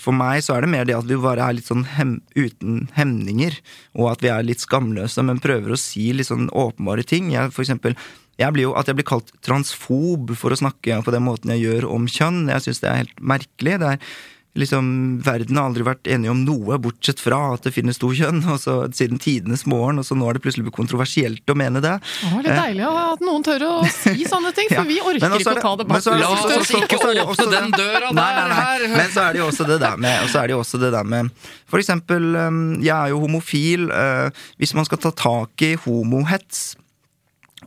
[0.00, 2.88] For meg så er det mer det at vi bare er litt sånn hem, uten
[2.96, 3.56] hemninger,
[3.94, 7.32] og at vi er litt skamløse, men prøver å si litt sånn åpenbare ting.
[7.32, 7.96] Jeg, for eksempel,
[8.40, 11.64] jeg blir jo, At jeg blir kalt transfob for å snakke på den måten jeg
[11.64, 13.78] gjør om kjønn, jeg syns det er helt merkelig.
[13.78, 14.14] det er
[14.54, 14.86] liksom,
[15.26, 18.60] verden har aldri vært enige om noe, bortsett fra at det finnes to kjønn, og
[18.62, 21.96] så siden tidenes morgen, og så nå er det plutselig blitt kontroversielt å mene det.
[22.22, 25.24] Det er litt deilig at noen tør å si sånne ting, for Ja, vi orker
[25.26, 26.20] men ikke å ta det- debatten.
[26.22, 26.30] La
[26.60, 28.60] oss ikke åpne den døra Nei, nei, der, nei.
[28.62, 28.86] her.
[28.94, 30.80] Men så er det jo også det der med, og så er det jo også
[30.84, 31.30] det der med
[31.66, 33.90] For eksempel, um, jeg er jo homofil.
[33.90, 34.30] uh,
[34.62, 36.76] Hvis man skal ta tak i homohets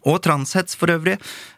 [0.07, 1.15] og transhets for øvrig.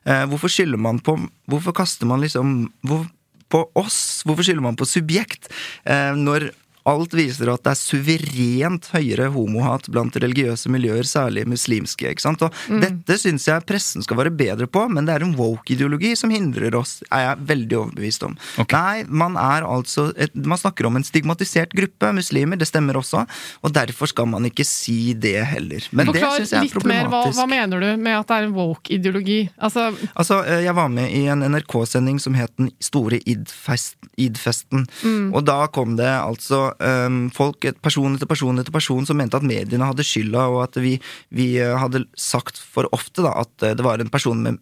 [0.07, 1.13] Eh, hvorfor skylder man på
[1.51, 3.03] Hvorfor kaster man liksom hvor,
[3.51, 4.21] på oss?
[4.27, 5.51] Hvorfor skylder man på subjekt?
[5.85, 6.51] Eh, når
[6.89, 12.09] alt viser at det er suverent høyere homohat blant religiøse miljøer, særlig muslimske.
[12.13, 12.41] ikke sant?
[12.45, 16.29] Og Dette syns jeg pressen skal være bedre på, men det er en woke-ideologi som
[16.33, 18.35] hindrer oss, er jeg veldig overbevist om.
[18.59, 18.75] Okay.
[18.79, 23.25] Nei, man er altså et, Man snakker om en stigmatisert gruppe, muslimer, det stemmer også,
[23.63, 25.83] og derfor skal man ikke si det heller.
[25.91, 27.39] Men det Forklar syns jeg er litt mer, hva, problematisk.
[27.39, 29.39] hva mener du med at det er en woke-ideologi?
[29.59, 34.85] Altså, Altså, eh, Jeg var med i en NRK-sending som het Den store id-fest- id-festen.
[35.33, 39.47] Og da kom det altså eh, folk, person etter person etter person, som mente at
[39.47, 40.97] mediene hadde skylda, og at vi,
[41.35, 44.59] vi eh, hadde sagt for ofte da, at eh, det var en person med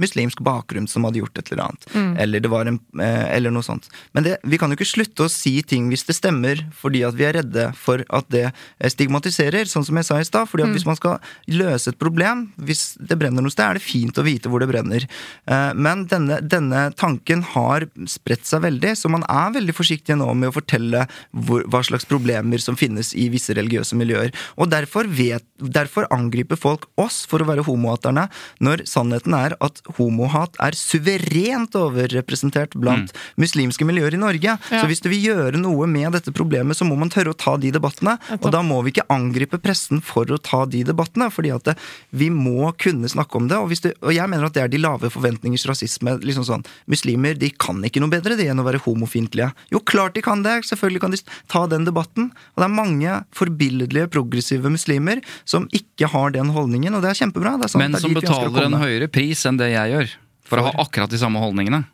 [0.00, 1.86] muslimsk bakgrunn som hadde gjort et eller annet.
[2.20, 3.88] Eller, det var en, eh, eller noe sånt.
[4.16, 7.16] Men det, vi kan jo ikke slutte å si ting hvis det stemmer, fordi at
[7.18, 10.48] vi er redde for at det eh, stigmatiserer, sånn som jeg sa i stad.
[10.50, 11.18] fordi at hvis man skal
[11.52, 14.70] løse et problem, hvis det brenner noe sted, er det fint å vite hvor det
[14.72, 15.06] brenner.
[15.46, 20.28] Eh, Men denne, denne tanken har spredt seg veldig, så man er veldig forsiktig nå
[20.34, 24.32] med å fortelle hvor, hva slags problemer som finnes i visse religiøse miljøer.
[24.56, 28.28] Og derfor, vet, derfor angriper folk oss for å være homohaterne,
[28.60, 34.56] når sannheten er at homohat er suverent overrepresentert blant muslimske miljøer i Norge.
[34.58, 34.80] Ja.
[34.80, 37.56] Så hvis du vil gjøre noe med dette problemet, så må man tørre å ta
[37.60, 38.16] de debattene.
[38.40, 41.76] Og da må vi ikke angripe pressen for å ta de debattene, fordi at det,
[42.10, 43.58] vi må kunne snakke om det.
[43.60, 46.16] Og, hvis det, og jeg mener at det er de lave forventningers rasisme.
[46.24, 49.50] liksom sånn, Muslimer de kan ikke noe bedre det enn å være homofiendtlige.
[49.74, 50.60] Jo, klart de kan det!
[50.68, 52.30] Selvfølgelig kan de ta den debatten.
[52.54, 57.20] Og det er mange forbilledlige, progressive muslimer som ikke har den holdningen, og det er
[57.22, 57.56] kjempebra.
[57.60, 60.12] Det er sant, Men det er som betaler en høyere pris enn det jeg gjør.
[60.44, 61.84] For å ha akkurat de samme holdningene.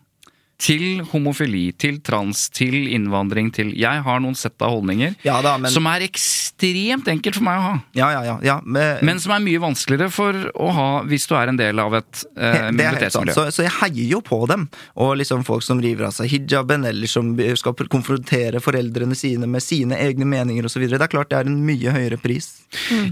[0.57, 5.59] Til homofili, til trans, til innvandring, til Jeg har noen sett av holdninger Ja da,
[5.61, 7.75] men, som er ekstremt enkelt for meg å ha.
[7.99, 11.35] ja, ja, ja, ja, men, Men som er mye vanskeligere for å ha hvis du
[11.37, 12.79] er en del av et eh, det helt sant.
[12.79, 13.35] minoritetsmiljø.
[13.37, 14.65] Så, så jeg heier jo på dem.
[14.97, 19.61] Og liksom folk som river av seg hijaben, eller som skal konfrontere foreldrene sine med
[19.65, 20.87] sine egne meninger osv.
[20.89, 22.49] Det er klart det er en mye høyere pris.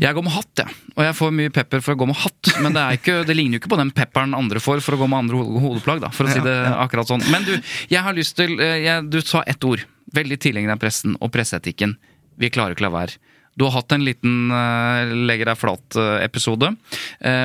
[0.00, 0.80] Jeg går med hatt, jeg.
[0.96, 2.54] Og jeg får mye pepper for å gå med hatt.
[2.64, 5.02] Men det, er ikke, det ligner jo ikke på den pepperen andre får for å
[5.04, 6.10] gå med andre ho- hodeplagg, da.
[6.14, 7.24] For å si det akkurat sånn.
[7.34, 7.54] Men du,
[7.90, 9.84] jeg har lyst til eh, jeg, Du sa ett ord.
[10.14, 11.96] Veldig tilhenger av pressen og presseetikken.
[12.38, 13.18] Vi klarer ikke la være.
[13.56, 16.72] Du har hatt en liten uh, legger deg flat-episode.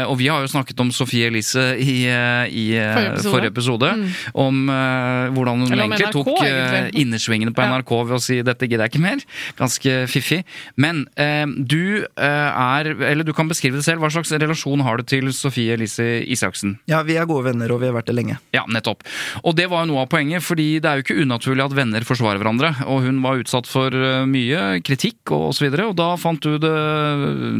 [0.09, 3.31] og vi har jo snakket om Sofie Elise i, uh, i eh, Forrige episode.
[3.33, 3.89] forrige episode.
[4.33, 7.01] Om eh, hvordan hun om egentlig NRK, tok eh, egentlig.
[7.03, 7.77] innersvingene på Ja.
[7.77, 9.23] NRK ved å si 'dette gidder jeg ikke mer'.
[9.59, 10.41] Ganske fiffig.
[10.77, 12.49] Men eh, du eh,
[12.79, 14.01] er Eller du kan beskrive det selv.
[14.01, 16.77] Hva slags relasjon har du til Sofie Elise Isaksen?
[16.87, 18.39] Ja, vi er gode venner, og vi har vært det lenge.
[18.55, 19.03] Ja, nettopp.
[19.43, 22.01] Og det var jo noe av poenget, fordi det er jo ikke unaturlig at venner
[22.07, 22.73] forsvarer hverandre.
[22.87, 26.55] Og hun var utsatt for eh, mye kritikk og så videre, og da fant du
[26.61, 26.73] det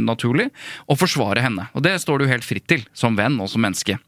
[0.08, 0.50] naturlig
[0.90, 1.68] å forsvare henne.
[1.76, 4.00] Og det står du helt fritt til, som venn og som menneske.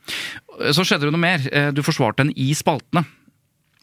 [0.72, 1.44] Så skjedde det noe mer.
[1.52, 3.04] Eh, Du forsvarte henne i spaltene.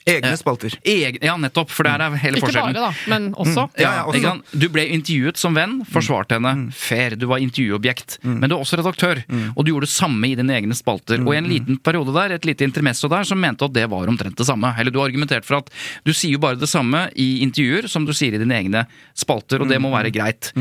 [0.06, 0.72] Egne Eh, spalter.
[0.84, 2.74] Egen, ja, nettopp, for der er hele ikke forskjellen.
[2.74, 3.68] bare, da, men også.
[3.76, 4.58] Ja, ja, også.
[4.58, 6.72] Du ble intervjuet som venn, forsvarte henne.
[6.72, 8.18] Fair, du var intervjuobjekt.
[8.22, 9.20] Men du er også redaktør,
[9.54, 11.20] og du gjorde det samme i dine egne spalter.
[11.26, 14.08] Og i en liten periode der, et lite intermesso der, som mente at det var
[14.08, 14.72] omtrent det samme.
[14.78, 15.68] Eller du har argumentert for at
[16.04, 19.60] du sier jo bare det samme i intervjuer som du sier i dine egne spalter,
[19.60, 20.52] og det må være greit.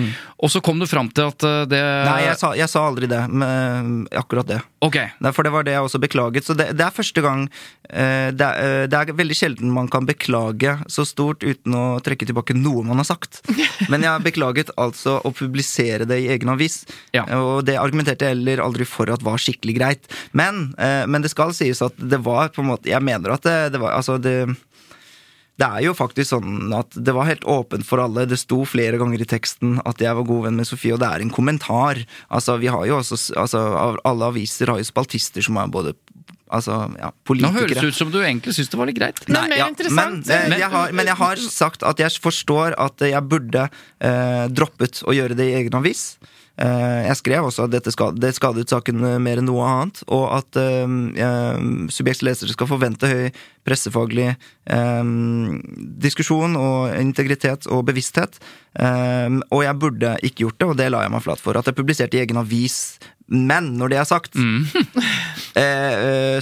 [0.44, 3.08] Og så kom du fram til at eh, det Nei, jeg sa, jeg sa aldri
[3.08, 3.24] det.
[3.32, 4.60] Men, akkurat det.
[4.84, 4.98] Ok.
[5.32, 6.44] For det var det jeg også beklaget.
[6.44, 9.88] Så det, det er første gang eh, det, er, eh, det er veldig sjelden man
[9.92, 13.42] kan beklage så stort uten å trekke tilbake noe man har sagt.
[13.92, 16.82] Men jeg har beklaget altså å publisere det i egen avis.
[17.16, 17.26] Ja.
[17.40, 20.12] Og det argumenterte jeg heller aldri for at var skikkelig greit.
[20.38, 23.46] Men, eh, men det skal sies at det var på en måte Jeg mener at
[23.46, 24.38] det, det var Altså, det
[25.58, 28.28] det er jo faktisk sånn at det var helt åpent for alle.
[28.30, 31.10] Det sto flere ganger i teksten at jeg var god venn med Sofie, og det
[31.10, 32.04] er en kommentar.
[32.30, 33.64] Altså, vi har jo også altså,
[34.06, 35.96] Alle aviser har jo spaltister som er både
[36.54, 39.22] altså, ja, Nå høres det ut som du egentlig syns det var litt greit.
[39.28, 39.68] Men ja.
[39.92, 44.48] Men, eh, jeg har, men jeg har sagt at jeg forstår at jeg burde eh,
[44.54, 46.10] droppet å gjøre det i egen avis.
[46.58, 50.26] Eh, jeg skrev også at dette skal, det skadet saken mer enn noe annet, og
[50.40, 53.28] at eh, eh, Subjekts lesere skal forvente høy
[53.68, 55.12] pressefaglig eh,
[56.08, 58.40] diskusjon og integritet og bevissthet.
[58.74, 61.60] Eh, og jeg burde ikke gjort det, og det la jeg meg flat for.
[61.62, 62.98] At jeg publiserte i egen avis.
[63.28, 64.82] Men når det er sagt, eh,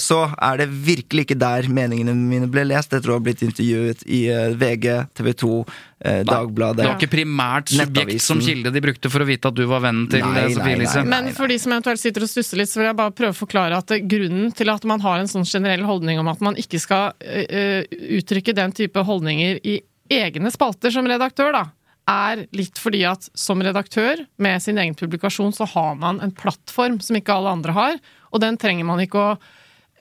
[0.01, 2.93] så er det virkelig ikke der meningene mine ble lest.
[2.93, 5.51] Jeg tror jeg har blitt intervjuet i eh, VG, TV 2,
[5.99, 6.81] eh, Dagbladet.
[6.81, 9.83] Det var ikke primært subjekt som kilde de brukte for å vite at du var
[9.85, 11.05] vennen til Nei, eh, Sofie Elise?
[11.07, 13.39] Men for de som eventuelt sitter og stusser litt, så vil jeg bare prøve å
[13.39, 16.59] forklare at eh, grunnen til at man har en sånn generell holdning om at man
[16.59, 19.79] ikke skal eh, eh, uttrykke den type holdninger i
[20.11, 21.63] egne spalter som redaktør, da,
[22.09, 26.99] er litt fordi at som redaktør med sin egen publikasjon, så har man en plattform
[27.01, 27.97] som ikke alle andre har,
[28.31, 29.29] og den trenger man ikke å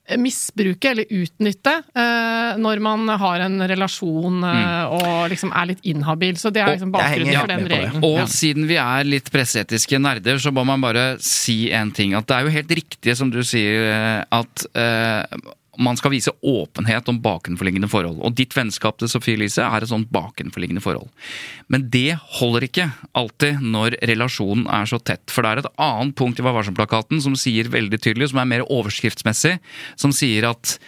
[0.07, 5.85] eh, misbruke eller utnytte eh, når man har en relasjon eh, og liksom er litt
[5.89, 6.37] inhabil.
[6.41, 8.05] Så det er liksom bakgrunnen for den regelen.
[8.05, 8.27] Og Ja.
[8.31, 12.15] siden vi er litt presseetiske nerder, så må man bare si en ting.
[12.15, 15.39] At det er jo helt riktig som du sier, eh, at eh,
[15.83, 18.21] man skal vise åpenhet om bakenforliggende forhold.
[18.25, 21.11] Og ditt vennskap til Sophie Elise er et sånt bakenforliggende forhold.
[21.73, 25.27] Men det holder ikke alltid når relasjonen er så tett.
[25.33, 28.51] For det er et annet punkt i Vær varsom-plakaten som sier veldig tydelig, som er
[28.51, 29.57] mer overskriftsmessig,
[30.01, 30.79] som sier at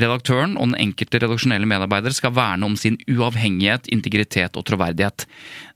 [0.00, 5.26] Redaktøren og den enkelte redaksjonelle medarbeider skal verne om sin uavhengighet, integritet og troverdighet.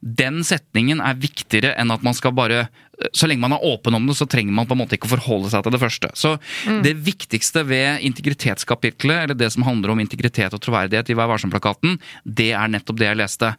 [0.01, 2.67] Den setningen er viktigere enn at man skal bare
[3.13, 5.15] Så lenge man er åpen om det, så trenger man på en måte ikke å
[5.17, 6.13] forholde seg til det første.
[6.19, 6.37] Så
[6.85, 11.99] det viktigste ved integritetskapitlet, eller det som handler om integritet og troverdighet i Vær varsom-plakaten,
[12.25, 13.53] det er nettopp det jeg leste.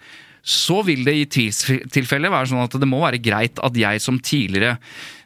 [0.47, 4.19] Så vil det i tvilstilfeller være sånn at det må være greit at jeg som
[4.23, 4.77] tidligere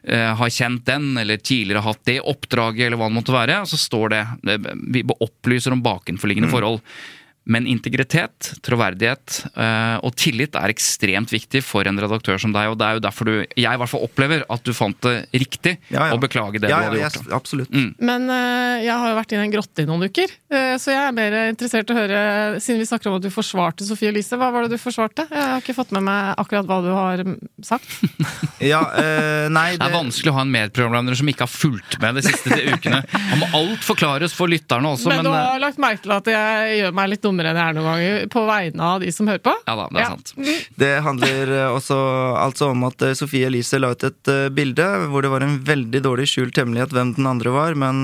[0.01, 3.77] eh, har kjent den, eller tidligere hatt det oppdraget, eller hva det måtte være, så
[3.77, 6.81] står det eh, Vi opplyser om bakenforliggende forhold.
[7.51, 12.77] Men integritet, troverdighet eh, og tillit er ekstremt viktig for en redaktør som deg, og
[12.79, 15.75] det er jo derfor du Jeg i hvert fall opplever at du fant det riktig
[15.91, 16.19] Ja, ja.
[16.21, 17.27] beklage det ja, du hadde ja, gjort.
[17.27, 17.75] jeg- absolutt.
[17.99, 21.01] Men eh, jeg har jo vært i en grotte i noen uker, eh, så jeg
[21.01, 22.21] er mer interessert i å høre
[22.61, 25.25] Siden vi snakker om at du forsvarte Sofie Elise, hva var det du forsvarte?
[25.31, 27.87] Jeg har ikke fått med meg akkurat hva du har mm, sagt.
[28.61, 32.19] Ja, eh, nei, Det er vanskelig å ha en medprogramleder som ikke har fulgt med
[32.19, 33.01] de siste ukene.
[33.09, 36.29] Han må alt forklares for lytterne også, men, men, du har lagt merke til at
[36.29, 39.29] jeg gjør meg litt dummere enn jeg er noen ganger, på vegne av de som
[39.29, 39.53] hører på?
[39.67, 40.33] Ja da, det er sant.
[40.81, 41.97] Det handler eh, også
[42.41, 45.57] altså om at eh, Sofie Elise la ut et eh, bilde hvor det var en
[45.67, 48.03] veldig dårlig skjult hemmelighet hvem den andre var, men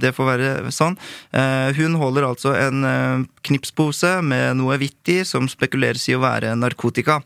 [0.00, 0.96] det får være sånn.
[1.36, 6.54] Eh, Hun holder altså en knipspose med noe hvitt i som spekuleres i å være
[6.58, 7.20] narkotika.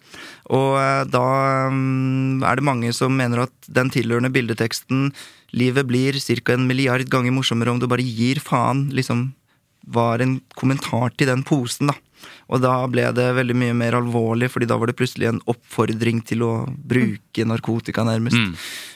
[0.54, 0.76] Og
[1.10, 1.28] da
[1.72, 5.08] mm, er det mange som mener at den tilhørende bildeteksten
[5.54, 6.52] 'Livet blir ca.
[6.52, 9.32] en milliard ganger morsommere om du bare gir faen', liksom
[9.86, 11.98] var en kommentar til den posen, da.
[12.52, 16.20] Og da ble det veldig mye mer alvorlig, fordi da var det plutselig en oppfordring
[16.28, 18.36] til å bruke narkotika, nærmest.
[18.36, 18.52] Mm.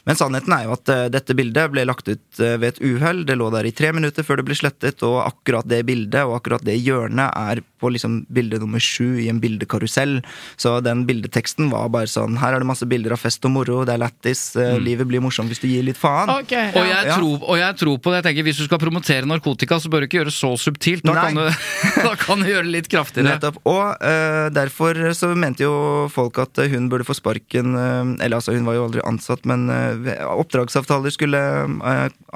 [0.09, 3.25] Men sannheten er jo at uh, dette bildet ble lagt ut uh, ved et uhell.
[3.29, 6.39] Det lå der i tre minutter før det ble slettet, og akkurat det bildet og
[6.39, 10.19] akkurat det hjørnet er på liksom bilde nummer sju i en bildekarusell.
[10.57, 13.85] Så den bildeteksten var bare sånn Her er det masse bilder av fest og moro,
[13.87, 16.31] det er lættis, eh, livet blir morsomt hvis du gir litt faen.
[16.33, 17.17] Ok, Og jeg, Ja.
[17.17, 18.17] tror, og jeg tror på det.
[18.19, 21.03] Jeg tenker Hvis du skal promotere narkotika, så bør du ikke gjøre det så subtilt.
[21.05, 21.23] Da, Nei.
[21.23, 21.47] kan du,
[22.09, 23.38] da kan du gjøre det litt kraftigere.
[23.39, 23.59] Nettopp.
[23.69, 28.55] Og uh, derfor så mente jo folk at hun burde få sparken uh, Eller altså,
[28.57, 31.41] hun var jo aldri ansatt, men uh, oppdragsavtaler skulle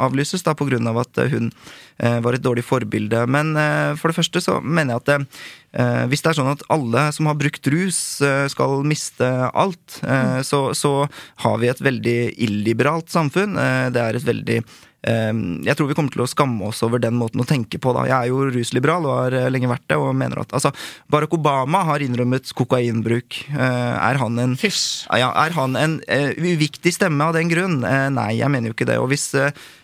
[0.00, 1.50] avlyses da på grunn av at hun
[2.24, 3.20] var et dårlig forbilde.
[3.30, 3.52] Men
[4.00, 7.36] for det første så mener jeg at hvis det er sånn at alle som har
[7.38, 7.98] brukt rus,
[8.50, 10.40] skal miste alt, mm.
[10.46, 10.92] så, så
[11.44, 12.16] har vi et veldig
[12.48, 13.54] illiberalt samfunn.
[13.94, 14.58] Det er et veldig
[15.02, 17.90] Jeg tror vi kommer til å skamme oss over den måten å tenke på.
[17.96, 18.04] da.
[18.06, 20.70] Jeg er jo rusliberal og har eh, lenge vært det, og mener at altså,
[21.10, 23.40] Barack Obama har innrømmet kokainbruk.
[23.50, 24.54] Eh, Er han en
[25.18, 27.80] ja, Er han en eh, uviktig stemme av den grunn?
[27.82, 28.98] Nei, jeg mener jo ikke det.
[29.02, 29.32] Og hvis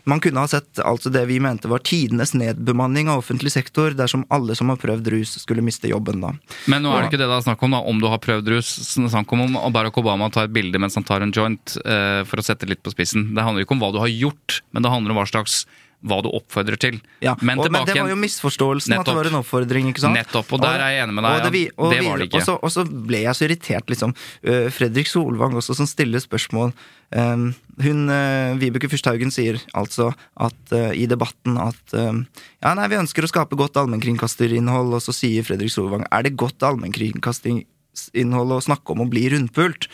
[0.09, 4.25] man kunne ha sett altså det vi mente var tidenes nedbemanning av offentlig sektor dersom
[4.35, 6.33] alle som har prøvd rus, skulle miste jobben da.
[6.71, 7.83] Men nå er det ikke det det er snakk om, da.
[7.93, 8.71] Om du har prøvd rus.
[8.97, 12.41] Snakk om om Barack Obama tar et bilde mens han tar en joint, eh, for
[12.41, 13.31] å sette det litt på spissen.
[13.37, 15.63] Det handler ikke om hva du har gjort, men det handler om hva slags
[16.07, 16.99] hva du oppfordrer til.
[17.25, 19.89] Ja, men og, men det var jo misforståelsen misforståelsen at det var en oppfordring.
[19.91, 20.19] ikke sant?
[20.19, 22.39] Nettopp, og der er jeg enig med deg, og det, og det var det ikke.
[22.39, 24.15] Og så, og så ble jeg så irritert, liksom.
[24.47, 26.75] Uh, Fredrik Solvang også, som stiller spørsmål.
[27.15, 27.49] Um,
[27.83, 32.27] hun, uh, Vibeke Fyrsthaugen sier altså at uh, i debatten at um,
[32.61, 36.37] ja, nei, vi ønsker å skape godt allmennkringkasterinnhold, og så sier Fredrik Solvang er det
[36.39, 39.91] godt allmennkringkasterinnhold å snakke om å bli rundpult?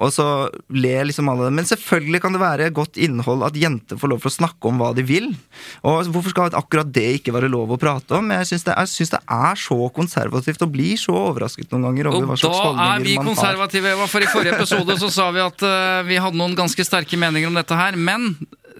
[0.00, 0.24] Og så
[0.72, 4.30] ler liksom alle Men selvfølgelig kan det være godt innhold at jenter får lov til
[4.30, 5.28] å snakke om hva de vil.
[5.82, 8.30] Og hvorfor skal akkurat det ikke være lov å prate om?
[8.32, 8.76] Jeg syns det,
[9.10, 13.04] det er så konservativt og blir så overrasket noen ganger over hva slags da er
[13.04, 16.56] vi konservative, Eva, for i forrige episode så sa vi at uh, vi hadde noen
[16.58, 17.98] ganske sterke meninger om dette her.
[17.98, 18.32] Men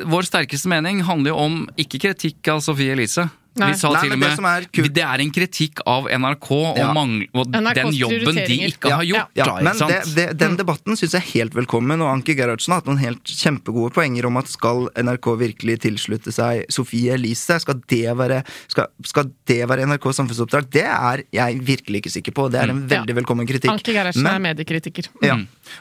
[0.08, 3.26] vår sterkeste mening handler jo om ikke kritikk av Sofie Elise,
[3.58, 3.72] Nei.
[3.72, 6.06] Vi sa Nei, til og men det med som er det er en kritikk av
[6.06, 6.92] NRK og, Ja.
[6.94, 9.28] mangl- og den jobben de ikke har gjort.
[9.34, 9.90] Ja, da, men sant?
[9.90, 13.02] det, det, den debatten syns jeg er helt velkommen, og Anki Gerhardsen har hatt noen
[13.02, 17.58] helt kjempegode poenger om at skal NRK virkelig tilslutte seg Sofie Elise?
[17.60, 20.70] Skal det være, skal, skal det være NRKs samfunnsoppdrag?
[20.70, 22.48] Det er jeg virkelig ikke sikker på.
[22.54, 23.18] Det er en veldig Ja.
[23.18, 23.70] velkommen kritikk.
[23.74, 25.10] Anki Gerhardsen Men- er mediekritiker.
[25.26, 25.36] Ja.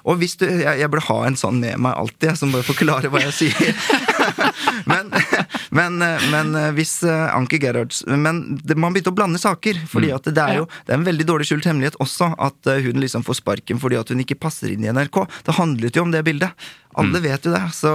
[0.06, 2.64] Og hvis du, jeg, jeg burde ha en sånn med meg alltid, jeg, som bare
[2.64, 3.76] forklarer hva jeg sier.
[4.92, 5.12] men,
[5.72, 5.98] men,
[6.32, 7.26] men hvis eh,
[7.60, 9.80] Anki Gerhardsen Men det, man begynte å blande saker.
[9.90, 12.82] fordi at det er jo det er en veldig dårlig skjult hemmelighet også at eh,
[12.86, 15.26] hun liksom får sparken fordi at hun ikke passer inn i NRK.
[15.46, 16.52] Det handlet jo om det bildet.
[16.96, 17.66] Alle vet jo det.
[17.76, 17.92] Så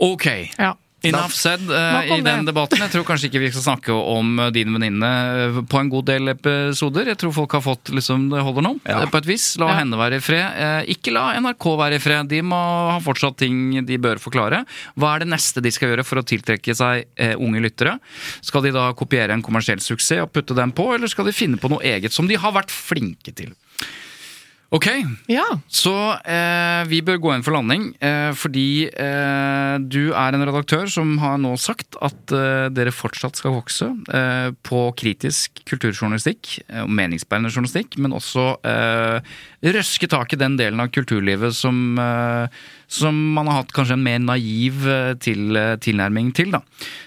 [0.00, 0.26] Ok.
[0.56, 0.74] Ja.
[1.02, 2.78] Enough said eh, i den debatten.
[2.82, 5.10] Jeg tror kanskje ikke vi skal snakke om eh, din venninne
[5.46, 7.08] eh, på en god del episoder.
[7.08, 9.00] Jeg tror folk har fått liksom det holder nå, Ja.
[9.08, 9.46] på et vis.
[9.62, 9.78] La Ja.
[9.80, 10.44] henne være i fred.
[10.60, 12.28] Eh, Ikke la NRK være i fred.
[12.28, 12.58] De må
[12.92, 14.64] ha fortsatt ting de bør forklare.
[14.98, 17.96] Hva er det neste de skal gjøre for å tiltrekke seg eh, unge lyttere?
[18.44, 21.56] Skal de da kopiere en kommersiell suksess og putte den på, eller skal de finne
[21.56, 23.54] på noe eget som de har vært flinke til?
[24.70, 24.86] Ok,
[25.26, 25.44] ja.
[25.66, 25.92] så
[26.22, 31.16] eh, vi bør gå inn for landing, eh, fordi eh, du er en redaktør som
[31.18, 36.94] har nå sagt at eh, dere fortsatt skal vokse eh, på kritisk kulturjournalistikk eh, og
[37.00, 42.48] meningsbærende journalistikk, men også eh, røske tak i den delen av kulturlivet som, eh,
[42.88, 46.50] som man har hatt kanskje en mer naiv eh, til, eh, tilnærming til.
[46.50, 46.62] Da.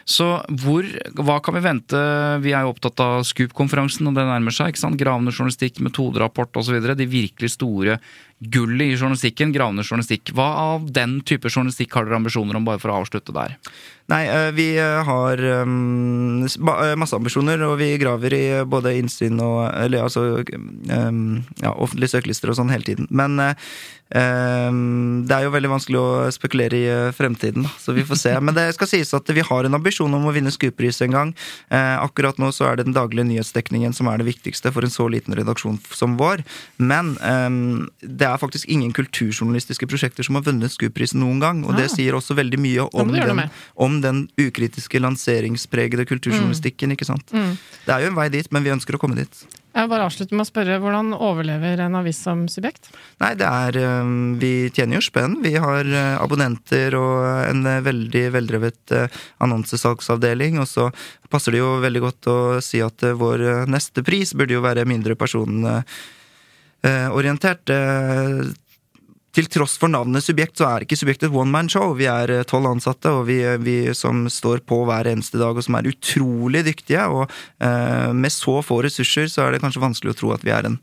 [0.05, 0.85] Så hvor,
[1.17, 2.03] hva kan vi vente?
[2.43, 4.73] Vi er jo opptatt av Scoop-konferansen, og det nærmer seg.
[4.73, 4.99] ikke sant?
[4.99, 6.77] Gravende journalistikk, metoderapport osv.
[6.93, 7.97] De virkelig store
[8.43, 9.53] gullet i journalistikken.
[9.55, 10.33] Gravende journalistikk.
[10.35, 13.57] Hva av den type journalistikk har dere ambisjoner om, bare for å avslutte der?
[14.11, 16.43] Nei, eh, vi eh, har um,
[16.99, 21.21] masse ambisjoner, og vi graver i både innsyn og Eller altså um,
[21.63, 23.07] ja, offentlige søkelister og sånn hele tiden.
[23.09, 23.55] Men um,
[24.13, 28.33] det er jo veldig vanskelig å spekulere i eh, fremtiden, så vi får se.
[28.45, 31.31] Men det skal sies at vi har en ambisjon om å vinne Skupris en gang.
[31.73, 34.93] Eh, akkurat nå så er det den daglige nyhetsdekningen som er det viktigste for en
[34.93, 36.43] så liten redaksjon som vår.
[36.77, 41.73] Men um, det er faktisk ingen kulturjournalistiske prosjekter som har vunnet Skuprisen noen gang, og
[41.77, 41.95] det Ah.
[41.95, 43.43] sier også veldig mye om den,
[43.75, 46.93] om den ukritiske lanseringspregede kulturjournalistikken.
[46.93, 47.33] ikke sant?
[47.33, 47.57] Mm.
[47.85, 49.45] Det er jo en vei dit, men vi ønsker å komme dit.
[49.73, 52.91] Jeg vil bare avslutte med å spørre hvordan overlever en avis som subjekt?
[53.23, 53.77] Nei, det er
[54.37, 55.39] Vi tjener jo spenn.
[55.41, 58.93] Vi har øh, abonnenter og en øh, veldig veldrevet
[59.41, 60.59] annonsesalgsavdeling.
[60.61, 60.91] Og så
[61.33, 65.17] passer det jo veldig godt å si at vår neste pris burde jo være mindre
[65.17, 67.65] personorientert.
[69.33, 71.95] Eh, til tross for navnet Subjekt, så er ikke Subjekt et one man show.
[71.97, 75.63] Vi er eh, tolv ansatte, og vi, vi som står på hver eneste dag, og
[75.63, 77.07] som er utrolig dyktige.
[77.09, 77.25] Og
[77.59, 80.69] eh, med så få ressurser, så er det kanskje vanskelig å tro at vi er
[80.69, 80.77] en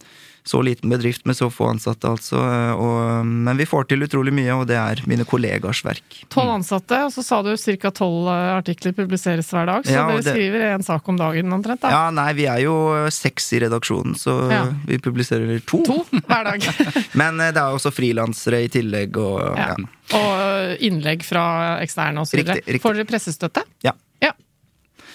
[0.51, 2.41] så liten bedrift med så få ansatte, altså.
[2.43, 6.17] eh, Og, men vi får til utrolig mye, og det er mine kollegers verk.
[6.35, 7.91] Tolv ansatte, og så sa du ca.
[7.95, 9.85] tolv artikler publiseres hver dag.
[9.87, 11.81] Så Ja, dere det- skriver en sak om dagen omtrent?
[11.87, 11.91] da?
[11.95, 12.75] Ja, nei, vi er jo
[13.15, 14.65] seks i redaksjonen, så Ja.
[14.87, 15.83] vi publiserer to.
[15.87, 16.61] To hver dag.
[17.21, 19.75] Men eh, det er også frilansere i tillegg, og Ja.
[20.11, 22.41] Og innlegg fra eksterne osv.
[22.83, 23.63] Får dere pressestøtte?
[23.87, 23.93] Ja.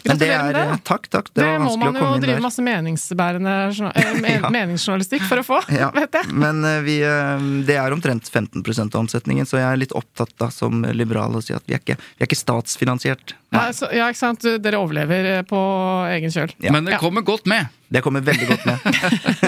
[0.06, 0.84] Men det Gratulerer er, med det.
[0.86, 1.30] Takk, takk.
[1.34, 2.43] Det, Det, var må vanskelig man å jo komme inn drive der.
[2.45, 4.49] masse meningsbærende journa- eh, men- Ja.
[4.53, 6.32] meningsjournalistikk for å få, Ja, vet jeg.
[6.34, 8.62] Men eh, vi, eh, det er omtrent 15
[8.93, 11.80] av omsetningen, så jeg er litt opptatt da, som liberal å si at vi er
[11.84, 13.34] ikke, vi er ikke statsfinansiert.
[13.56, 14.43] Ja, så, ja, ikke sant.
[14.62, 15.60] Dere overlever eh, på
[16.12, 16.51] egen kjøl.
[16.62, 16.72] Ja.
[16.76, 16.99] Men det Ja.
[16.99, 17.68] kommer godt med.
[17.93, 18.79] Det kommer veldig godt med.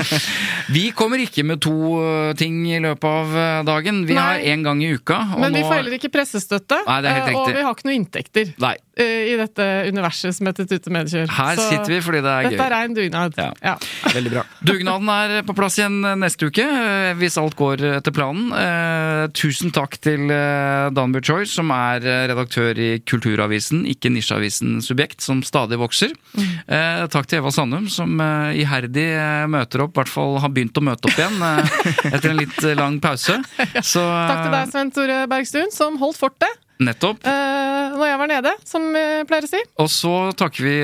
[0.77, 4.03] Vi kommer ikke med to uh, ting i løpet av uh, dagen.
[4.05, 4.21] Vi Nei.
[4.21, 5.17] har én gang i uka.
[5.33, 5.69] Og Men vi nå...
[5.69, 8.51] får heller ikke pressestøtte, Nei, det er helt eh, og vi har ikke noen inntekter
[8.61, 11.31] Nei, eh, i dette universet som heter Tute Medkjør.
[11.33, 12.75] her Så sitter vi fordi det er Dette er gøy.
[12.75, 13.39] rein dugnad.
[13.41, 13.49] Ja.
[13.63, 13.75] Ja.
[14.17, 14.45] Veldig bra.
[14.61, 18.51] Dugnaden er på plass igjen neste uke, eh, hvis alt går etter planen.
[18.53, 24.81] Eh, Tusen takk til Dan Danby Choi, som er eh, redaktør i Kulturavisen, ikke nisjeavisen
[24.83, 26.11] Subjekt, som stadig vokser.
[26.35, 28.26] Eh, Takk til Eva Sandum, som eh,
[28.57, 32.32] iherdig eh, møter opp, i hvert fall har begynt å møte opp igjen eh, etter
[32.34, 33.39] en litt eh, lang pause.
[33.82, 37.23] Så, Takk til deg, Sven Tore Bergstuen, som holdt fortet Nettopp.
[37.25, 39.63] eh, når jeg var nede, som vi pleier å si.
[39.82, 40.78] Og så takker vi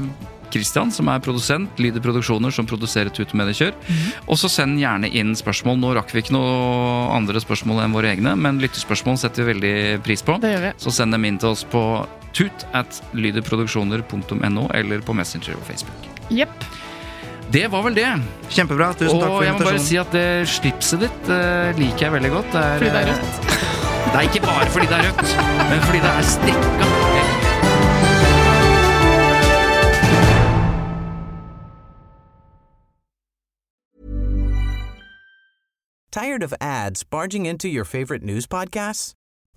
[0.00, 3.70] Kristian, Christian, som er produsent, Lyder Produksjoner, som produserer Tut Mediekjør.
[4.26, 5.78] Og så send gjerne inn spørsmål.
[5.78, 9.74] Nå rakk vi ikke noe andre spørsmål enn våre egne, men lyttespørsmål setter vi veldig
[10.02, 10.40] pris på.
[10.42, 10.72] Det gjør vi.
[10.82, 11.84] Så send dem inn til oss på
[12.34, 16.19] tut at lyderproduksjoner.no eller på Messenger og Facebook.
[16.30, 16.66] Jepp.
[17.52, 18.08] Det var vel det.
[18.50, 18.92] Kjempebra.
[18.94, 19.42] Tusen takk for invitasjonen.
[19.42, 22.52] og jeg må bare si at det slipset ditt uh, liker jeg veldig godt.
[22.54, 23.56] Det er, Fordi det er rødt.
[24.10, 25.36] Det er ikke bare fordi det er rødt,
[25.70, 26.86] men fordi det er strikka.
[36.10, 39.14] Tired of ads barging into your favorite news podcasts?